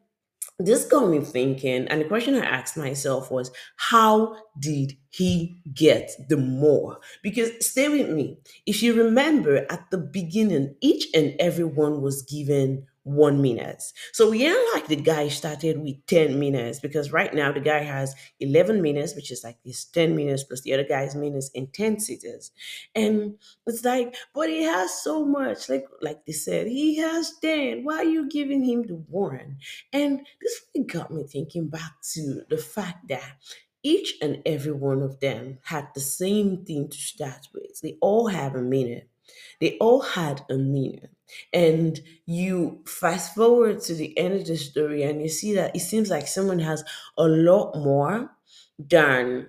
this 0.60 0.86
got 0.86 1.10
me 1.10 1.20
thinking, 1.20 1.88
and 1.88 2.02
the 2.02 2.06
question 2.06 2.36
I 2.36 2.46
asked 2.46 2.78
myself 2.78 3.32
was, 3.32 3.52
how 3.76 4.38
did 4.60 4.96
he 5.14 5.62
gets, 5.76 6.16
the 6.28 6.38
more? 6.38 7.00
Because 7.22 7.52
stay 7.64 7.88
with 7.88 8.10
me. 8.10 8.40
If 8.66 8.82
you 8.82 8.96
remember 8.96 9.64
at 9.70 9.92
the 9.92 10.00
beginning, 10.00 10.76
each 10.82 11.06
and 11.14 11.36
every 11.40 11.66
one 11.66 12.02
was 12.02 12.24
given 12.24 12.88
one 13.04 13.40
minas. 13.40 13.94
So 14.12 14.32
we 14.32 14.48
ain't 14.48 14.74
like 14.74 14.88
the 14.88 14.96
guy 14.96 15.28
started 15.28 15.78
with 15.84 16.04
10 16.08 16.40
minas 16.40 16.80
because 16.80 17.12
right 17.12 17.32
now 17.32 17.52
the 17.52 17.60
guy 17.60 17.84
has 17.84 18.16
11 18.40 18.82
minas, 18.82 19.14
which 19.14 19.30
is 19.30 19.44
like 19.44 19.58
this 19.64 19.86
10 19.86 20.16
minas 20.16 20.46
plus 20.46 20.62
the 20.62 20.74
other 20.74 20.86
guy's 20.86 21.14
minas 21.14 21.52
in 21.54 21.68
10 21.68 22.00
cities. 22.00 22.50
And 22.96 23.36
it's 23.68 23.86
like, 23.86 24.16
but 24.34 24.50
he 24.50 24.64
has 24.64 25.04
so 25.04 25.24
much. 25.24 25.70
Like 25.70 25.86
like 26.02 26.26
they 26.26 26.34
said, 26.34 26.66
he 26.66 26.98
has 26.98 27.34
10. 27.40 27.84
Why 27.84 27.98
are 27.98 28.04
you 28.04 28.28
giving 28.30 28.64
him 28.64 28.88
the 28.88 28.96
one? 28.96 29.58
And 29.92 30.26
this 30.42 30.62
really 30.74 30.88
got 30.88 31.12
me 31.12 31.24
thinking 31.28 31.68
back 31.68 31.92
to 32.14 32.42
the 32.50 32.58
fact 32.58 33.10
that 33.10 33.36
each 33.84 34.16
and 34.22 34.42
every 34.46 34.72
one 34.72 35.02
of 35.02 35.20
them 35.20 35.60
had 35.64 35.90
the 35.94 36.02
same 36.02 36.66
thing 36.66 36.90
to 36.90 36.98
start 36.98 37.48
with. 37.54 37.82
They 37.82 37.98
all 38.02 38.28
have 38.28 38.56
a 38.56 38.62
mina. 38.62 39.02
They 39.60 39.78
all 39.80 40.02
had 40.02 40.42
a 40.50 40.56
mina. 40.58 41.10
And 41.52 42.00
you 42.26 42.84
fast 42.86 43.36
forward 43.36 43.82
to 43.82 43.96
the 43.96 44.18
end 44.18 44.36
of 44.36 44.46
the 44.48 44.58
story 44.58 45.04
and 45.04 45.22
you 45.22 45.30
see 45.30 45.54
that 45.56 45.76
it 45.76 45.80
seems 45.80 46.10
like 46.10 46.28
someone 46.28 46.60
has 46.60 46.84
a 47.18 47.28
lot 47.28 47.76
more 47.76 48.30
than 48.78 49.48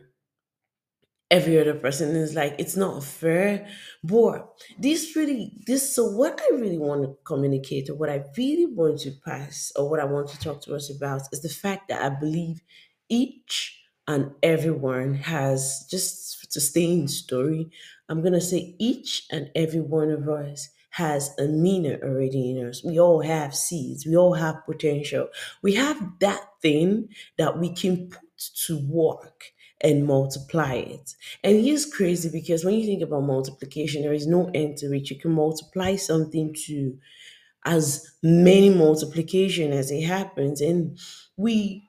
every 1.31 1.59
other 1.59 1.75
person 1.75 2.15
is 2.15 2.35
like 2.35 2.55
it's 2.59 2.77
not 2.77 3.03
fair 3.03 3.67
but 4.05 4.53
this 4.79 5.17
really 5.17 5.53
this 5.67 5.95
so 5.95 6.05
what 6.05 6.41
i 6.41 6.55
really 6.57 6.79
want 6.79 7.03
to 7.03 7.17
communicate 7.25 7.89
or 7.89 7.95
what 7.95 8.11
i 8.11 8.23
really 8.37 8.67
want 8.67 8.99
to 9.01 9.11
pass 9.25 9.73
or 9.77 9.89
what 9.89 10.01
i 10.01 10.05
want 10.05 10.29
to 10.29 10.39
talk 10.39 10.61
to 10.61 10.75
us 10.75 10.95
about 10.95 11.23
is 11.33 11.41
the 11.43 11.49
fact 11.49 11.89
that 11.89 12.03
i 12.03 12.09
believe 12.21 12.61
each 13.09 13.84
and 14.07 14.31
everyone 14.43 15.15
has 15.15 15.87
just 15.91 16.51
to 16.53 16.61
stay 16.61 16.91
in 16.91 17.09
story 17.09 17.71
i'm 18.09 18.21
going 18.21 18.33
to 18.33 18.41
say 18.41 18.75
each 18.79 19.27
and 19.31 19.51
every 19.55 19.81
one 19.81 20.11
of 20.11 20.29
us 20.29 20.69
has 20.91 21.35
a 21.39 21.47
mina 21.47 21.99
already 22.03 22.51
in 22.51 22.67
us 22.67 22.85
we 22.85 22.99
all 23.01 23.21
have 23.23 23.55
seeds 23.55 24.07
we 24.07 24.17
all 24.17 24.35
have 24.35 24.65
potential 24.67 25.29
we 25.63 25.75
have 25.75 26.01
that 26.21 26.43
thing 26.63 27.09
that 27.39 27.59
we 27.59 27.73
can 27.75 28.09
put 28.09 28.21
to 28.67 28.79
work 28.89 29.45
and 29.81 30.07
multiply 30.07 30.75
it. 30.75 31.15
And 31.43 31.63
here's 31.63 31.85
crazy 31.85 32.31
because 32.31 32.65
when 32.65 32.75
you 32.75 32.87
think 32.87 33.03
about 33.03 33.23
multiplication, 33.23 34.03
there 34.03 34.13
is 34.15 34.27
no 34.27 34.51
end 34.55 34.79
to 34.79 34.93
it. 34.95 35.11
You 35.11 35.19
can 35.19 35.33
multiply 35.33 35.97
something 35.97 36.55
to 36.67 36.99
as 37.65 38.07
many 38.23 38.71
multiplication 38.71 39.73
as 39.73 39.91
it 39.91 40.03
happens. 40.03 40.61
And 40.61 40.99
we 41.37 41.89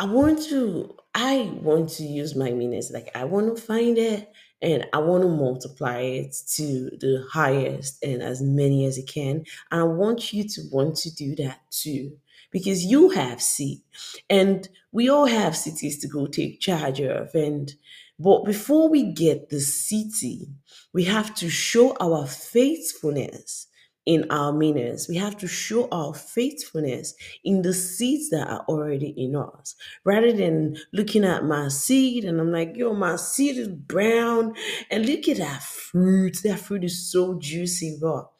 I 0.00 0.04
want 0.06 0.42
to 0.44 0.96
I 1.14 1.52
want 1.60 1.90
to 1.90 2.04
use 2.04 2.34
my 2.34 2.50
minas. 2.52 2.90
Like 2.90 3.10
I 3.14 3.24
want 3.24 3.54
to 3.54 3.62
find 3.62 3.98
it 3.98 4.32
and 4.62 4.86
I 4.94 4.98
want 4.98 5.24
to 5.24 5.28
multiply 5.28 5.98
it 5.98 6.34
to 6.54 6.90
the 6.98 7.26
highest 7.30 8.02
and 8.02 8.22
as 8.22 8.40
many 8.40 8.86
as 8.86 8.96
it 8.96 9.06
can. 9.06 9.44
And 9.70 9.80
I 9.82 9.84
want 9.84 10.32
you 10.32 10.48
to 10.48 10.62
want 10.72 10.96
to 10.96 11.14
do 11.14 11.36
that 11.36 11.60
too. 11.70 12.16
Because 12.50 12.82
you 12.84 13.10
have 13.10 13.42
seed 13.42 13.82
and 14.30 14.66
we 14.90 15.10
all 15.10 15.26
have 15.26 15.54
cities 15.54 15.98
to 15.98 16.08
go 16.08 16.26
take 16.26 16.60
charge 16.60 17.00
of. 17.00 17.34
And 17.34 17.74
but 18.18 18.46
before 18.46 18.88
we 18.88 19.12
get 19.12 19.50
the 19.50 19.60
city, 19.60 20.48
we 20.94 21.04
have 21.04 21.34
to 21.36 21.50
show 21.50 21.94
our 22.00 22.26
faithfulness 22.26 23.66
in 24.06 24.26
our 24.30 24.52
minas. 24.52 25.06
We 25.08 25.16
have 25.16 25.36
to 25.38 25.48
show 25.48 25.88
our 25.90 26.14
faithfulness 26.14 27.14
in 27.44 27.62
the 27.62 27.74
seeds 27.74 28.30
that 28.30 28.48
are 28.48 28.64
already 28.68 29.14
in 29.16 29.36
us. 29.36 29.74
Rather 30.04 30.32
than 30.32 30.76
looking 30.92 31.24
at 31.24 31.44
my 31.44 31.68
seed 31.68 32.24
and 32.24 32.40
I'm 32.40 32.52
like, 32.52 32.76
yo, 32.76 32.94
my 32.94 33.16
seed 33.16 33.56
is 33.56 33.68
brown. 33.68 34.54
And 34.90 35.06
look 35.06 35.28
at 35.28 35.38
that 35.38 35.62
fruit. 35.62 36.38
That 36.44 36.60
fruit 36.60 36.84
is 36.84 37.10
so 37.10 37.38
juicy. 37.38 37.98
But 38.00 38.30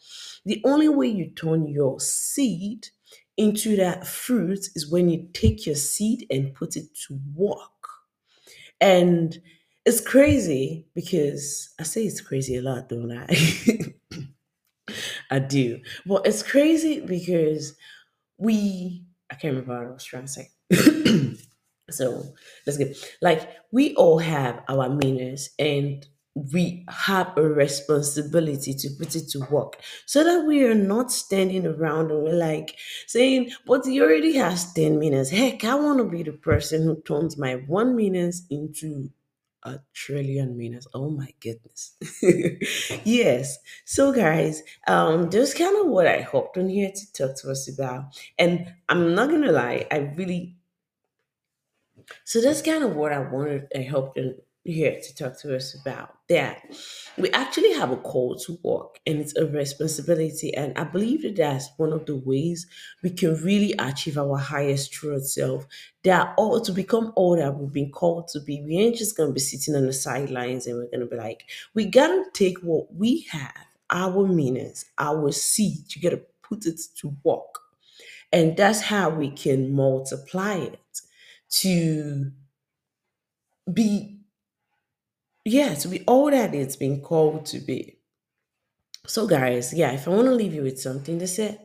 the 0.45 0.61
only 0.65 0.89
way 0.89 1.09
you 1.09 1.31
turn 1.31 1.69
your 1.69 2.01
seed 2.01 2.89
into 3.37 3.77
that 3.77 4.07
fruit 4.07 4.67
is 4.75 4.91
when 4.91 5.09
you 5.09 5.29
take 5.33 5.67
your 5.67 5.77
seed 5.77 6.27
and 6.31 6.55
put 6.55 6.77
it 6.77 6.87
to 7.07 7.19
work. 7.35 7.59
And 8.81 9.39
it's 9.85 10.01
crazy 10.01 10.87
because 10.95 11.71
I 11.79 11.85
say 11.85 12.05
it's 12.05 12.21
crazy 12.21 12.57
a 12.57 12.63
lot, 12.63 12.89
don't 12.89 13.13
I? 13.13 13.27
I 15.31 15.39
do. 15.39 15.81
Well, 16.07 16.23
it's 16.25 16.43
crazy 16.43 17.01
because 17.01 17.75
we 18.39 19.05
I 19.31 19.37
can't 19.37 19.55
remember 19.57 19.79
what 19.79 19.91
I 19.91 19.95
was 19.95 20.05
trying 20.05 20.27
to 20.27 20.29
say. 20.29 20.51
so 21.91 22.25
let's 22.67 22.79
get 22.79 22.97
like 23.23 23.51
we 23.73 23.95
all 23.95 24.19
have 24.19 24.63
our 24.69 24.89
minas 24.89 25.51
and 25.59 26.07
we 26.35 26.87
have 26.89 27.37
a 27.37 27.43
responsibility 27.43 28.73
to 28.73 28.91
put 28.99 29.17
it 29.17 29.29
to 29.29 29.41
work 29.51 29.81
so 30.07 30.23
that 30.25 30.47
we 30.47 30.65
are 30.65 30.75
not 30.75 31.11
standing 31.13 31.67
around 31.67 32.11
and 32.11 32.23
we're 32.23 32.33
like 32.35 32.77
saying, 33.09 33.51
but 33.67 33.85
he 33.85 34.01
already 34.01 34.37
has 34.37 34.73
10 34.73 34.99
minas. 34.99 35.31
Heck, 35.31 35.65
I 35.65 35.75
want 35.75 35.99
to 35.99 36.05
be 36.05 36.23
the 36.23 36.33
person 36.33 36.85
who 36.85 37.03
turns 37.03 37.37
my 37.37 37.55
one 37.67 37.97
minas 37.97 38.47
into 38.51 39.11
a 39.63 39.81
trillion 39.93 40.57
minas. 40.57 40.87
Oh 40.95 41.11
my 41.11 41.33
goodness. 41.41 41.97
yes. 43.05 43.59
So 43.85 44.13
guys, 44.13 44.63
um, 44.87 45.31
that's 45.31 45.55
kind 45.55 45.77
of 45.81 45.87
what 45.87 46.07
I 46.07 46.21
hopped 46.23 46.57
on 46.59 46.69
here 46.69 46.91
to 46.95 47.13
talk 47.13 47.37
to 47.39 47.51
us 47.51 47.69
about. 47.69 48.05
And 48.39 48.73
I'm 48.89 49.15
not 49.15 49.31
gonna 49.31 49.53
lie, 49.53 49.87
I 49.91 49.99
really 50.17 50.57
so 52.25 52.41
that's 52.41 52.63
kind 52.63 52.85
of 52.85 52.97
what 52.97 53.13
I 53.13 53.21
wanted 53.21 53.69
I 53.75 53.83
hoped 53.83 54.17
to 54.17 54.35
here 54.65 54.99
to 55.01 55.15
talk 55.15 55.39
to 55.41 55.57
us 55.57 55.75
about 55.75 56.15
that. 56.29 56.63
We 57.17 57.31
actually 57.31 57.73
have 57.75 57.91
a 57.91 57.97
call 57.97 58.37
to 58.41 58.59
work 58.63 59.01
and 59.07 59.19
it's 59.19 59.35
a 59.37 59.47
responsibility. 59.47 60.55
And 60.55 60.77
I 60.77 60.85
believe 60.85 61.23
that 61.23 61.37
that's 61.37 61.71
one 61.79 61.93
of 61.93 62.07
the 62.07 62.17
ways 62.17 62.67
we 63.03 63.11
can 63.11 63.35
really 63.43 63.75
achieve 63.79 64.19
our 64.19 64.37
highest 64.37 64.93
true 64.93 65.19
self. 65.21 65.67
That 66.05 66.35
all 66.37 66.61
to 66.61 66.73
become 66.73 67.13
all 67.17 67.37
that 67.37 67.57
we've 67.57 67.73
been 67.73 67.91
called 67.91 68.29
to 68.29 68.41
be. 68.41 68.63
We 68.63 68.77
ain't 68.77 68.97
just 68.97 69.17
gonna 69.17 69.33
be 69.33 69.41
sitting 69.41 69.75
on 69.75 69.87
the 69.87 69.93
sidelines 69.93 70.67
and 70.67 70.77
we're 70.77 70.91
gonna 70.91 71.07
be 71.07 71.17
like, 71.17 71.45
we 71.75 71.87
gotta 71.87 72.25
take 72.35 72.59
what 72.59 72.95
we 72.95 73.27
have, 73.31 73.67
our 73.89 74.27
minas, 74.27 74.85
our 74.99 75.33
seed, 75.33 75.95
you 75.95 76.03
gotta 76.03 76.23
put 76.43 76.67
it 76.67 76.81
to 76.97 77.17
work. 77.25 77.59
And 78.33 78.57
that's 78.57 78.81
how 78.83 79.11
we 79.11 79.31
can 79.31 79.73
multiply 79.73 80.57
it 80.57 81.01
to 81.51 82.31
be 83.73 84.20
yeah, 85.45 85.75
to 85.75 85.89
be 85.89 86.05
all 86.07 86.31
that 86.31 86.55
it's 86.55 86.77
been 86.77 87.01
called 87.01 87.47
to 87.47 87.59
be. 87.61 87.99
So, 89.07 89.27
guys, 89.27 89.73
yeah, 89.73 89.93
if 89.93 90.07
I 90.07 90.11
want 90.11 90.27
to 90.27 90.35
leave 90.35 90.55
you 90.55 90.63
with 90.63 90.81
something 90.81 91.19
to 91.19 91.27
say, 91.27 91.59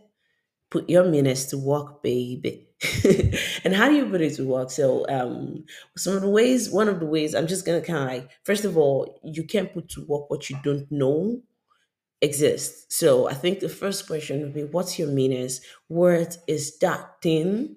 put 0.72 0.89
your 0.89 1.03
minas 1.05 1.48
to 1.48 1.58
work, 1.58 2.01
baby. 2.03 2.70
and 3.63 3.75
how 3.75 3.89
do 3.89 3.96
you 3.96 4.05
put 4.08 4.22
it 4.22 4.36
to 4.36 4.48
work? 4.48 4.72
So, 4.72 5.05
um, 5.10 5.65
some 5.98 6.15
of 6.15 6.22
the 6.22 6.29
ways, 6.29 6.70
one 6.70 6.89
of 6.89 7.00
the 7.00 7.05
ways, 7.05 7.36
I'm 7.36 7.48
just 7.48 7.65
gonna 7.65 7.82
kind 7.82 8.00
of 8.00 8.08
like, 8.08 8.32
first 8.44 8.65
of 8.65 8.77
all, 8.77 9.20
you 9.24 9.44
can't 9.44 9.74
put 9.74 9.89
to 9.89 10.05
work 10.05 10.29
what 10.29 10.50
you 10.50 10.58
don't 10.63 10.91
know 10.91 11.41
exists. 12.22 12.96
So 12.96 13.29
I 13.29 13.34
think 13.34 13.60
the 13.60 13.70
first 13.70 14.08
question 14.08 14.41
would 14.41 14.53
be 14.53 14.63
what's 14.63 14.98
your 14.98 15.10
minas? 15.10 15.62
What 15.88 16.38
is 16.48 16.77
that 16.79 17.22
thing 17.22 17.75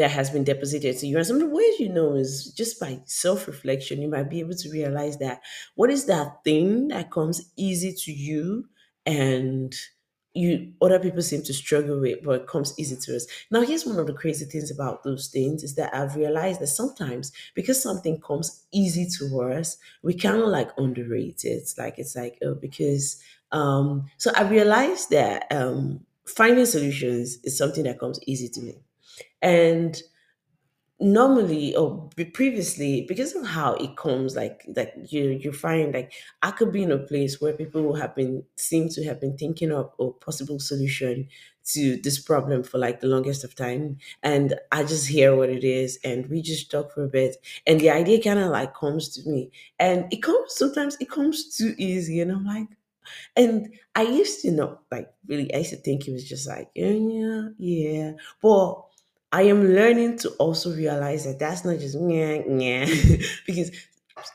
that 0.00 0.10
has 0.10 0.30
been 0.30 0.44
deposited 0.44 0.98
to 0.98 1.06
you? 1.06 1.16
And 1.18 1.26
some 1.26 1.36
of 1.36 1.42
the 1.42 1.54
ways 1.54 1.78
you 1.78 1.88
know 1.90 2.14
is 2.16 2.52
just 2.56 2.80
by 2.80 3.00
self 3.06 3.46
reflection. 3.46 4.02
You 4.02 4.08
might 4.08 4.30
be 4.30 4.40
able 4.40 4.54
to 4.56 4.70
realize 4.70 5.18
that 5.18 5.42
what 5.76 5.90
is 5.90 6.06
that 6.06 6.42
thing 6.44 6.88
that 6.88 7.10
comes 7.10 7.52
easy 7.56 7.92
to 7.92 8.12
you 8.12 8.68
and 9.06 9.74
you 10.34 10.72
other 10.80 11.00
people 11.00 11.22
seem 11.22 11.42
to 11.42 11.52
struggle 11.52 12.00
with, 12.00 12.22
but 12.22 12.42
it 12.42 12.46
comes 12.46 12.72
easy 12.78 12.96
to 12.96 13.16
us. 13.16 13.26
Now, 13.50 13.62
here's 13.62 13.84
one 13.84 13.98
of 13.98 14.06
the 14.06 14.12
crazy 14.12 14.44
things 14.44 14.70
about 14.70 15.02
those 15.02 15.26
things 15.28 15.64
is 15.64 15.74
that 15.74 15.92
I've 15.94 16.14
realized 16.14 16.60
that 16.60 16.68
sometimes 16.68 17.32
because 17.54 17.82
something 17.82 18.20
comes 18.20 18.64
easy 18.72 19.06
to 19.18 19.40
us, 19.42 19.76
we 20.02 20.14
kind 20.14 20.40
of 20.40 20.48
like 20.48 20.70
underrate 20.78 21.44
it. 21.44 21.68
Like 21.76 21.98
it's 21.98 22.14
like, 22.14 22.38
oh, 22.44 22.54
because 22.54 23.20
um, 23.50 24.08
so 24.18 24.30
I 24.36 24.42
realized 24.42 25.10
that 25.10 25.46
um, 25.50 26.06
finding 26.26 26.66
solutions 26.66 27.38
is 27.42 27.58
something 27.58 27.82
that 27.84 27.98
comes 27.98 28.20
easy 28.26 28.48
to 28.50 28.60
me. 28.60 28.74
And 29.42 30.00
normally 31.02 31.74
or 31.76 32.10
previously 32.34 33.06
because 33.08 33.34
of 33.34 33.46
how 33.46 33.72
it 33.76 33.96
comes 33.96 34.36
like 34.36 34.62
that 34.68 35.10
you 35.10 35.30
you 35.30 35.50
find 35.50 35.94
like 35.94 36.12
i 36.42 36.50
could 36.50 36.70
be 36.70 36.82
in 36.82 36.92
a 36.92 36.98
place 36.98 37.40
where 37.40 37.54
people 37.54 37.94
have 37.94 38.14
been 38.14 38.44
seem 38.56 38.86
to 38.86 39.02
have 39.02 39.18
been 39.18 39.34
thinking 39.34 39.72
of 39.72 39.90
a 39.98 40.10
possible 40.10 40.60
solution 40.60 41.26
to 41.64 41.96
this 42.02 42.18
problem 42.18 42.62
for 42.62 42.76
like 42.76 43.00
the 43.00 43.06
longest 43.06 43.44
of 43.44 43.54
time 43.54 43.96
and 44.22 44.52
i 44.72 44.82
just 44.84 45.06
hear 45.08 45.34
what 45.34 45.48
it 45.48 45.64
is 45.64 45.98
and 46.04 46.28
we 46.28 46.42
just 46.42 46.70
talk 46.70 46.92
for 46.92 47.04
a 47.04 47.08
bit 47.08 47.34
and 47.66 47.80
the 47.80 47.88
idea 47.88 48.22
kind 48.22 48.38
of 48.38 48.50
like 48.50 48.74
comes 48.74 49.08
to 49.08 49.26
me 49.26 49.50
and 49.78 50.04
it 50.12 50.22
comes 50.22 50.54
sometimes 50.54 50.98
it 51.00 51.08
comes 51.08 51.56
too 51.56 51.74
easy 51.78 52.20
and 52.20 52.30
i'm 52.30 52.44
like 52.44 52.68
and 53.36 53.72
I 53.94 54.02
used 54.02 54.42
to 54.42 54.50
know, 54.50 54.78
like, 54.90 55.10
really, 55.26 55.52
I 55.54 55.58
used 55.58 55.70
to 55.70 55.76
think 55.76 56.06
it 56.06 56.12
was 56.12 56.28
just 56.28 56.46
like, 56.48 56.70
yeah, 56.74 56.88
yeah, 56.90 57.48
yeah. 57.58 58.12
But 58.42 58.82
I 59.32 59.42
am 59.42 59.64
learning 59.68 60.18
to 60.18 60.30
also 60.38 60.74
realize 60.74 61.24
that 61.24 61.38
that's 61.38 61.64
not 61.64 61.78
just 61.78 61.96
yeah, 62.00 62.34
yeah, 62.48 62.86
because 63.46 63.70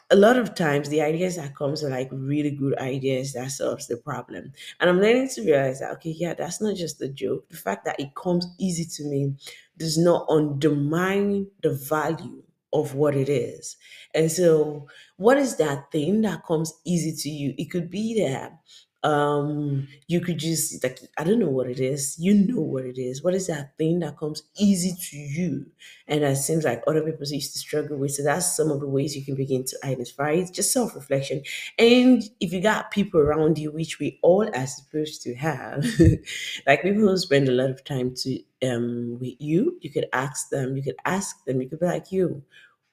a 0.09 0.15
lot 0.15 0.37
of 0.37 0.55
times 0.55 0.87
the 0.89 1.01
ideas 1.01 1.35
that 1.35 1.55
comes 1.55 1.83
are 1.83 1.89
like 1.89 2.09
really 2.11 2.51
good 2.51 2.77
ideas 2.77 3.33
that 3.33 3.51
solves 3.51 3.87
the 3.87 3.97
problem. 3.97 4.53
And 4.79 4.89
I'm 4.89 5.01
learning 5.01 5.29
to 5.35 5.41
realize 5.43 5.81
that 5.81 5.91
okay, 5.95 6.11
yeah, 6.11 6.33
that's 6.33 6.61
not 6.61 6.75
just 6.77 7.01
a 7.01 7.09
joke. 7.09 7.49
The 7.49 7.57
fact 7.57 7.83
that 7.85 7.99
it 7.99 8.15
comes 8.15 8.47
easy 8.57 8.85
to 8.97 9.09
me 9.09 9.35
does 9.77 9.97
not 9.97 10.25
undermine 10.29 11.47
the 11.61 11.73
value 11.73 12.43
of 12.71 12.95
what 12.95 13.15
it 13.15 13.29
is. 13.29 13.75
And 14.13 14.31
so 14.31 14.87
what 15.17 15.37
is 15.37 15.57
that 15.57 15.91
thing 15.91 16.21
that 16.21 16.45
comes 16.45 16.73
easy 16.85 17.13
to 17.23 17.29
you? 17.29 17.53
It 17.57 17.65
could 17.71 17.89
be 17.89 18.21
that 18.21 18.57
um 19.05 19.87
you 20.07 20.19
could 20.19 20.39
just 20.39 20.83
like 20.83 20.99
i 21.17 21.23
don't 21.23 21.39
know 21.39 21.49
what 21.49 21.69
it 21.69 21.79
is. 21.79 22.15
You 22.19 22.33
know 22.33 22.61
what 22.61 22.85
it 22.85 22.97
is. 22.97 23.23
What 23.23 23.35
is 23.35 23.47
that 23.47 23.77
thing 23.77 23.99
that 23.99 24.17
comes 24.17 24.43
easy 24.57 24.93
to 25.11 25.17
you? 25.17 25.67
And 26.07 26.23
that 26.23 26.37
seems 26.37 26.63
like 26.63 26.81
other 26.87 27.01
people 27.03 27.25
used 27.27 27.53
to 27.53 27.59
struggle 27.59 27.97
with. 27.97 28.11
So 28.11 28.23
that's 28.23 28.55
some 28.55 28.71
of 28.71 28.79
the 28.79 28.87
ways 28.87 29.15
you 29.15 29.23
can 29.23 29.35
begin 29.35 29.63
to 29.65 29.77
identify 29.83 30.31
it's 30.31 30.51
just 30.51 30.73
self-reflection. 30.73 31.43
And 31.77 32.23
if 32.39 32.51
you 32.51 32.61
got 32.61 32.91
people 32.91 33.19
around 33.19 33.57
you 33.59 33.71
which 33.71 33.99
we 33.99 34.19
all 34.23 34.47
are 34.55 34.67
supposed 34.67 35.21
to 35.23 35.35
have 35.35 35.85
like 36.67 36.81
people 36.83 37.01
who 37.01 37.17
spend 37.17 37.47
a 37.47 37.51
lot 37.51 37.69
of 37.69 37.83
time 37.83 38.13
to 38.15 38.39
um 38.63 39.17
with 39.19 39.35
you 39.39 39.77
you 39.81 39.89
could 39.91 40.07
ask 40.13 40.49
them 40.49 40.75
you 40.77 40.83
could 40.83 40.95
ask 41.05 41.43
them 41.45 41.61
you 41.61 41.69
could 41.69 41.79
be 41.79 41.85
like 41.85 42.11
you 42.11 42.41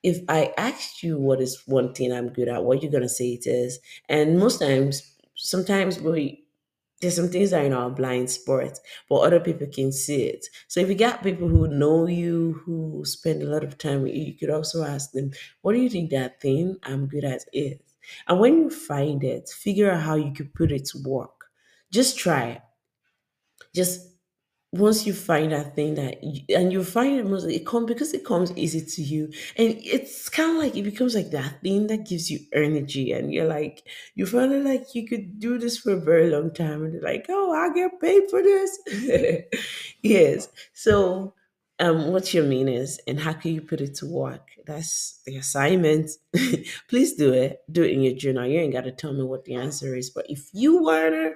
if 0.02 0.18
I 0.28 0.52
asked 0.58 1.02
you 1.04 1.16
what 1.18 1.40
is 1.40 1.62
one 1.66 1.94
thing 1.94 2.12
I'm 2.12 2.28
good 2.30 2.48
at, 2.48 2.64
what 2.64 2.82
you're 2.82 2.90
gonna 2.90 3.08
say 3.08 3.34
it 3.34 3.46
is? 3.46 3.78
And 4.08 4.36
most 4.38 4.58
times, 4.60 5.11
sometimes 5.46 6.00
we 6.00 6.44
there's 7.00 7.16
some 7.16 7.28
things 7.28 7.50
that 7.50 7.62
are 7.62 7.66
in 7.66 7.72
our 7.72 7.90
blind 7.90 8.30
spot, 8.30 8.78
but 9.08 9.16
other 9.16 9.40
people 9.40 9.66
can 9.66 9.90
see 9.92 10.22
it. 10.24 10.46
So 10.68 10.80
if 10.80 10.88
you 10.88 10.94
got 10.94 11.22
people 11.22 11.48
who 11.48 11.66
know 11.66 12.06
you, 12.06 12.62
who 12.64 13.02
spend 13.04 13.42
a 13.42 13.46
lot 13.46 13.64
of 13.64 13.76
time 13.76 14.02
with 14.02 14.14
you, 14.14 14.22
you 14.24 14.34
could 14.38 14.50
also 14.50 14.84
ask 14.84 15.10
them, 15.12 15.32
"What 15.62 15.72
do 15.74 15.80
you 15.80 15.90
think 15.90 16.10
that 16.10 16.40
thing 16.40 16.76
I'm 16.84 17.06
good 17.08 17.24
at 17.24 17.44
is?" 17.52 17.80
And 18.28 18.38
when 18.40 18.58
you 18.58 18.70
find 18.70 19.24
it, 19.24 19.48
figure 19.48 19.90
out 19.90 20.02
how 20.02 20.14
you 20.16 20.32
could 20.32 20.54
put 20.54 20.70
it 20.72 20.84
to 20.86 20.98
work. 21.02 21.46
Just 21.90 22.16
try 22.18 22.50
it. 22.50 22.62
Just 23.74 24.11
once 24.72 25.06
you 25.06 25.12
find 25.12 25.52
that 25.52 25.76
thing 25.76 25.94
that 25.96 26.22
you, 26.24 26.40
and 26.56 26.72
you 26.72 26.82
find 26.82 27.18
it 27.20 27.26
mostly 27.26 27.54
it 27.56 27.66
comes 27.66 27.86
because 27.86 28.14
it 28.14 28.24
comes 28.24 28.50
easy 28.56 28.80
to 28.80 29.02
you 29.02 29.24
and 29.58 29.76
it's 29.84 30.30
kind 30.30 30.50
of 30.52 30.56
like 30.56 30.74
it 30.74 30.82
becomes 30.82 31.14
like 31.14 31.30
that 31.30 31.60
thing 31.62 31.86
that 31.88 32.06
gives 32.08 32.30
you 32.30 32.38
energy 32.54 33.12
and 33.12 33.34
you're 33.34 33.46
like 33.46 33.86
you 34.14 34.24
it 34.24 34.64
like 34.64 34.94
you 34.94 35.06
could 35.06 35.38
do 35.38 35.58
this 35.58 35.76
for 35.76 35.92
a 35.92 36.00
very 36.00 36.30
long 36.30 36.50
time 36.52 36.84
and 36.84 36.94
you're 36.94 37.02
like 37.02 37.26
oh 37.28 37.52
i 37.52 37.72
get 37.74 38.00
paid 38.00 38.22
for 38.30 38.42
this. 38.42 38.78
Yes. 40.02 40.48
So 40.72 41.34
um 41.78 42.08
what's 42.12 42.32
your 42.34 42.44
minas 42.44 42.98
and 43.06 43.18
how 43.20 43.32
can 43.32 43.52
you 43.54 43.60
put 43.60 43.80
it 43.80 43.94
to 43.96 44.06
work? 44.06 44.48
That's 44.66 45.20
the 45.26 45.36
assignment. 45.36 46.10
Please 46.88 47.14
do 47.14 47.32
it. 47.32 47.60
Do 47.70 47.82
it 47.82 47.92
in 47.92 48.02
your 48.02 48.14
journal. 48.14 48.46
You 48.46 48.60
ain't 48.60 48.72
got 48.72 48.84
to 48.84 48.92
tell 48.92 49.12
me 49.12 49.22
what 49.24 49.44
the 49.44 49.54
answer 49.54 49.94
is 49.94 50.10
but 50.10 50.26
if 50.30 50.48
you 50.52 50.82
wanna 50.82 51.32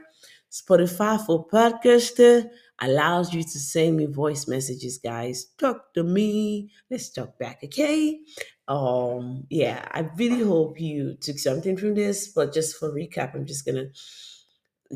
Spotify 0.50 1.24
for 1.24 1.46
podcaster 1.46 2.48
allows 2.80 3.32
you 3.34 3.42
to 3.42 3.58
send 3.58 3.96
me 3.96 4.06
voice 4.06 4.46
messages, 4.48 4.98
guys. 4.98 5.46
Talk 5.58 5.94
to 5.94 6.04
me. 6.04 6.70
Let's 6.90 7.10
talk 7.10 7.38
back, 7.38 7.60
okay? 7.64 8.20
Um, 8.68 9.46
yeah, 9.48 9.86
I 9.92 10.00
really 10.16 10.42
hope 10.42 10.80
you 10.80 11.16
took 11.20 11.38
something 11.38 11.76
from 11.76 11.94
this, 11.94 12.28
but 12.28 12.52
just 12.52 12.76
for 12.78 12.90
recap, 12.92 13.34
I'm 13.34 13.46
just 13.46 13.64
gonna 13.64 13.86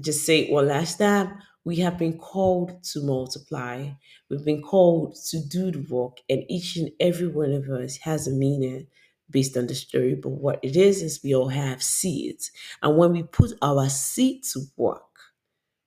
just 0.00 0.24
say 0.24 0.50
one 0.50 0.68
last 0.68 0.98
time. 0.98 1.38
We 1.64 1.76
have 1.76 1.98
been 1.98 2.16
called 2.16 2.82
to 2.84 3.02
multiply. 3.02 3.90
We've 4.30 4.44
been 4.44 4.62
called 4.62 5.16
to 5.28 5.40
do 5.46 5.70
the 5.70 5.80
work, 5.94 6.18
and 6.28 6.44
each 6.48 6.76
and 6.76 6.90
every 7.00 7.28
one 7.28 7.52
of 7.52 7.68
us 7.68 7.96
has 7.98 8.26
a 8.26 8.30
mina 8.30 8.84
based 9.28 9.56
on 9.56 9.66
the 9.66 9.74
story. 9.74 10.14
But 10.14 10.30
what 10.30 10.58
it 10.62 10.74
is 10.74 11.02
is 11.02 11.20
we 11.22 11.34
all 11.34 11.48
have 11.48 11.82
seeds, 11.82 12.50
and 12.82 12.96
when 12.96 13.12
we 13.12 13.22
put 13.24 13.52
our 13.60 13.88
seed 13.90 14.44
to 14.52 14.60
work, 14.76 15.09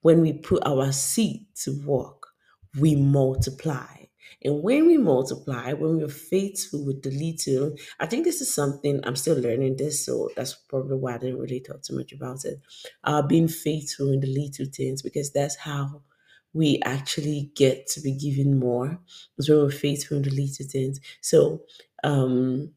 when 0.04 0.22
we 0.22 0.34
put 0.34 0.64
our 0.68 0.92
seed 0.94 1.48
to 1.64 1.82
work, 1.86 2.28
we 2.80 2.96
multiply. 2.96 3.88
And 4.46 4.62
when 4.62 4.88
we 4.88 4.98
multiply, 4.98 5.74
when 5.74 5.98
we're 5.98 6.08
faithful 6.10 6.86
with 6.86 7.02
the 7.04 7.12
little, 7.12 7.76
I 8.00 8.06
think 8.06 8.26
this 8.26 8.42
is 8.42 8.54
something 8.54 9.00
I'm 9.04 9.16
still 9.16 9.38
learning 9.40 9.78
this, 9.78 10.06
so 10.06 10.30
that's 10.36 10.54
probably 10.54 10.98
why 10.98 11.16
I 11.16 11.18
didn't 11.18 11.40
really 11.40 11.62
talk 11.62 11.82
too 11.84 11.96
much 11.96 12.14
about 12.14 12.46
it. 12.46 12.60
Uh, 13.04 13.22
being 13.22 13.48
faithful 13.48 14.12
in 14.12 14.20
the 14.20 14.28
little 14.28 14.66
things, 14.74 15.02
because 15.02 15.32
that's 15.32 15.56
how 15.58 16.04
we 16.54 16.82
actually 16.86 17.52
get 17.56 17.88
to 17.88 18.02
be 18.02 18.14
given 18.18 18.60
more, 18.60 19.00
is 19.38 19.50
when 19.50 19.60
we're 19.60 19.72
faithful 19.72 20.18
in 20.18 20.24
the 20.24 20.30
little 20.32 20.68
things. 20.68 21.00
So, 21.22 21.64
um, 22.04 22.74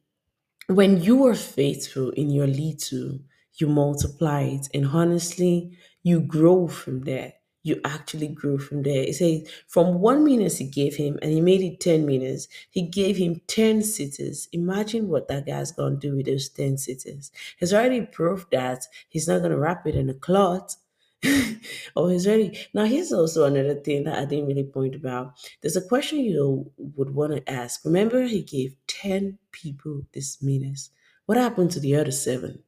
when 0.69 1.03
you 1.03 1.27
are 1.27 1.35
faithful 1.35 2.11
in 2.11 2.31
your 2.31 2.47
little, 2.47 3.21
you 3.59 3.69
multiply 3.69 4.43
it. 4.43 4.69
And 4.75 4.87
honestly, 4.87 5.77
you 6.07 6.21
grow 6.21 6.69
from 6.69 7.01
there. 7.01 7.33
You 7.65 7.81
actually 7.85 8.29
grow 8.29 8.59
from 8.59 8.85
there. 8.85 9.03
It 9.03 9.17
says, 9.17 9.51
from 9.67 9.99
one 9.99 10.23
minas 10.23 10.59
he 10.59 10.65
gave 10.65 10.95
him, 10.95 11.19
and 11.21 11.33
he 11.33 11.41
made 11.41 11.63
it 11.63 11.81
10 11.81 12.07
minas. 12.07 12.47
He 12.71 12.83
gave 12.83 13.17
him 13.17 13.41
10 13.49 13.83
cities. 13.83 14.49
Imagine 14.53 15.09
what 15.09 15.27
that 15.27 15.47
guy's 15.47 15.73
going 15.73 15.99
to 15.99 16.09
do 16.09 16.17
with 16.17 16.27
those 16.27 16.49
10 16.51 16.79
cities. 16.79 17.33
He's 17.59 17.75
already 17.75 18.03
proved 18.03 18.53
that 18.53 18.87
he's 19.09 19.27
not 19.27 19.41
going 19.41 19.51
to 19.51 19.59
wrap 19.59 19.85
it 19.85 19.97
in 19.97 20.09
a 20.09 20.15
cloth. 20.15 20.77
oh, 21.97 22.07
he's 22.07 22.29
ready. 22.29 22.57
Now, 22.73 22.85
here's 22.85 23.13
also 23.13 23.45
another 23.45 23.75
thing 23.75 24.05
that 24.05 24.17
I 24.17 24.27
didn't 24.27 24.47
really 24.47 24.63
point 24.63 24.95
about. 24.95 25.33
There's 25.61 25.75
a 25.75 25.89
question 25.89 26.21
you 26.21 26.71
would 26.79 27.11
want 27.11 27.33
to 27.35 27.51
ask. 27.53 27.85
Remember, 27.85 28.23
he 28.23 28.43
gave 28.43 28.77
10 28.87 29.39
people 29.51 30.03
this 30.15 30.41
minas. 30.41 30.91
What 31.25 31.37
happened 31.37 31.73
to 31.73 31.81
the 31.81 31.97
other 31.97 32.13
seven? 32.13 32.63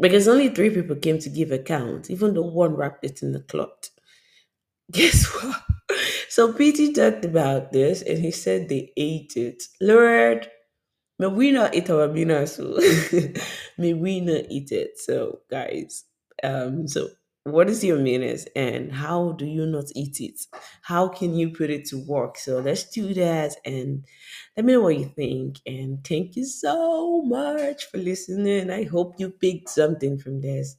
Because 0.00 0.28
only 0.28 0.48
three 0.50 0.70
people 0.70 0.96
came 0.96 1.18
to 1.20 1.30
give 1.30 1.52
account, 1.52 2.10
even 2.10 2.34
though 2.34 2.42
one 2.42 2.74
wrapped 2.76 3.04
it 3.04 3.22
in 3.22 3.32
the 3.32 3.40
cloth. 3.40 3.90
Guess 4.92 5.26
what? 5.26 5.62
So 6.28 6.52
PT 6.52 6.94
talked 6.94 7.24
about 7.24 7.72
this 7.72 8.02
and 8.02 8.18
he 8.18 8.30
said 8.32 8.68
they 8.68 8.92
ate 8.96 9.36
it. 9.36 9.64
Lord, 9.80 10.48
may 11.18 11.28
we 11.28 11.52
not 11.52 11.74
eat 11.74 11.90
our 11.90 12.08
mina 12.08 12.46
so 12.46 12.78
may 13.78 13.94
we 13.94 14.20
not 14.20 14.44
eat 14.50 14.72
it. 14.72 14.98
So 14.98 15.40
guys, 15.50 16.04
um, 16.44 16.88
so 16.88 17.08
what 17.44 17.70
is 17.70 17.82
your 17.82 17.98
minas 17.98 18.46
and 18.54 18.92
how 18.92 19.32
do 19.32 19.46
you 19.46 19.66
not 19.66 19.86
eat 19.94 20.20
it? 20.20 20.46
How 20.82 21.08
can 21.08 21.34
you 21.34 21.50
put 21.50 21.70
it 21.70 21.86
to 21.86 21.98
work? 21.98 22.36
So 22.38 22.58
let's 22.60 22.84
do 22.84 23.14
that 23.14 23.56
and 23.64 24.04
let 24.56 24.66
me 24.66 24.74
know 24.74 24.82
what 24.82 24.98
you 24.98 25.06
think. 25.16 25.56
And 25.66 26.04
thank 26.06 26.36
you 26.36 26.44
so 26.44 27.22
much 27.22 27.86
for 27.90 27.98
listening. 27.98 28.70
I 28.70 28.84
hope 28.84 29.14
you 29.18 29.30
picked 29.30 29.70
something 29.70 30.18
from 30.18 30.40
this. 30.42 30.76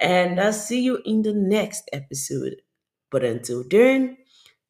And 0.00 0.40
I'll 0.40 0.52
see 0.52 0.82
you 0.82 1.00
in 1.04 1.22
the 1.22 1.34
next 1.34 1.88
episode. 1.92 2.62
But 3.10 3.24
until 3.24 3.64
then, 3.68 4.18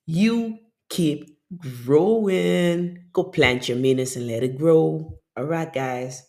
you 0.07 0.59
keep 0.89 1.39
growing. 1.59 3.05
Go 3.13 3.25
plant 3.25 3.69
your 3.69 3.79
minas 3.79 4.17
and 4.17 4.27
let 4.27 4.43
it 4.43 4.59
grow. 4.59 5.19
All 5.37 5.45
right, 5.45 5.73
guys. 5.73 6.25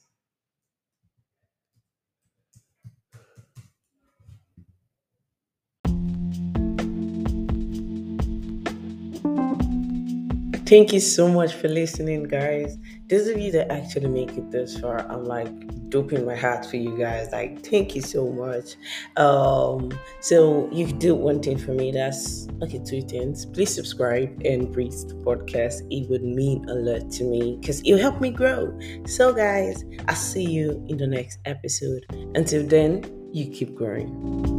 Thank 10.67 10.91
you 10.91 10.99
so 10.99 11.29
much 11.29 11.53
for 11.53 11.69
listening, 11.69 12.23
guys. 12.23 12.77
Those 13.07 13.27
of 13.27 13.39
you 13.39 13.53
that 13.53 13.71
actually 13.71 14.09
make 14.09 14.31
it 14.31 14.51
this 14.51 14.77
far, 14.77 15.09
I'm 15.09 15.23
like 15.23 15.47
doping 15.87 16.25
my 16.25 16.35
heart 16.35 16.65
for 16.65 16.75
you 16.75 16.97
guys. 16.97 17.29
Like, 17.31 17.65
thank 17.65 17.95
you 17.95 18.01
so 18.01 18.27
much. 18.27 18.75
Um, 19.15 19.97
so 20.19 20.69
you 20.73 20.87
do 20.87 21.15
one 21.15 21.41
thing 21.41 21.57
for 21.57 21.71
me. 21.71 21.91
That's 21.91 22.49
okay. 22.61 22.81
Two 22.85 23.01
things. 23.01 23.45
Please 23.45 23.73
subscribe 23.73 24.41
and 24.43 24.75
rate 24.75 24.91
the 24.91 25.15
podcast. 25.25 25.87
It 25.89 26.09
would 26.09 26.23
mean 26.23 26.67
a 26.67 26.73
lot 26.73 27.11
to 27.11 27.23
me 27.23 27.57
because 27.61 27.79
it'll 27.85 27.99
help 27.99 28.19
me 28.19 28.29
grow. 28.29 28.77
So, 29.05 29.31
guys, 29.31 29.85
I'll 30.09 30.15
see 30.15 30.43
you 30.43 30.85
in 30.89 30.97
the 30.97 31.07
next 31.07 31.39
episode. 31.45 32.05
Until 32.35 32.67
then, 32.67 33.05
you 33.31 33.49
keep 33.49 33.73
growing. 33.73 34.56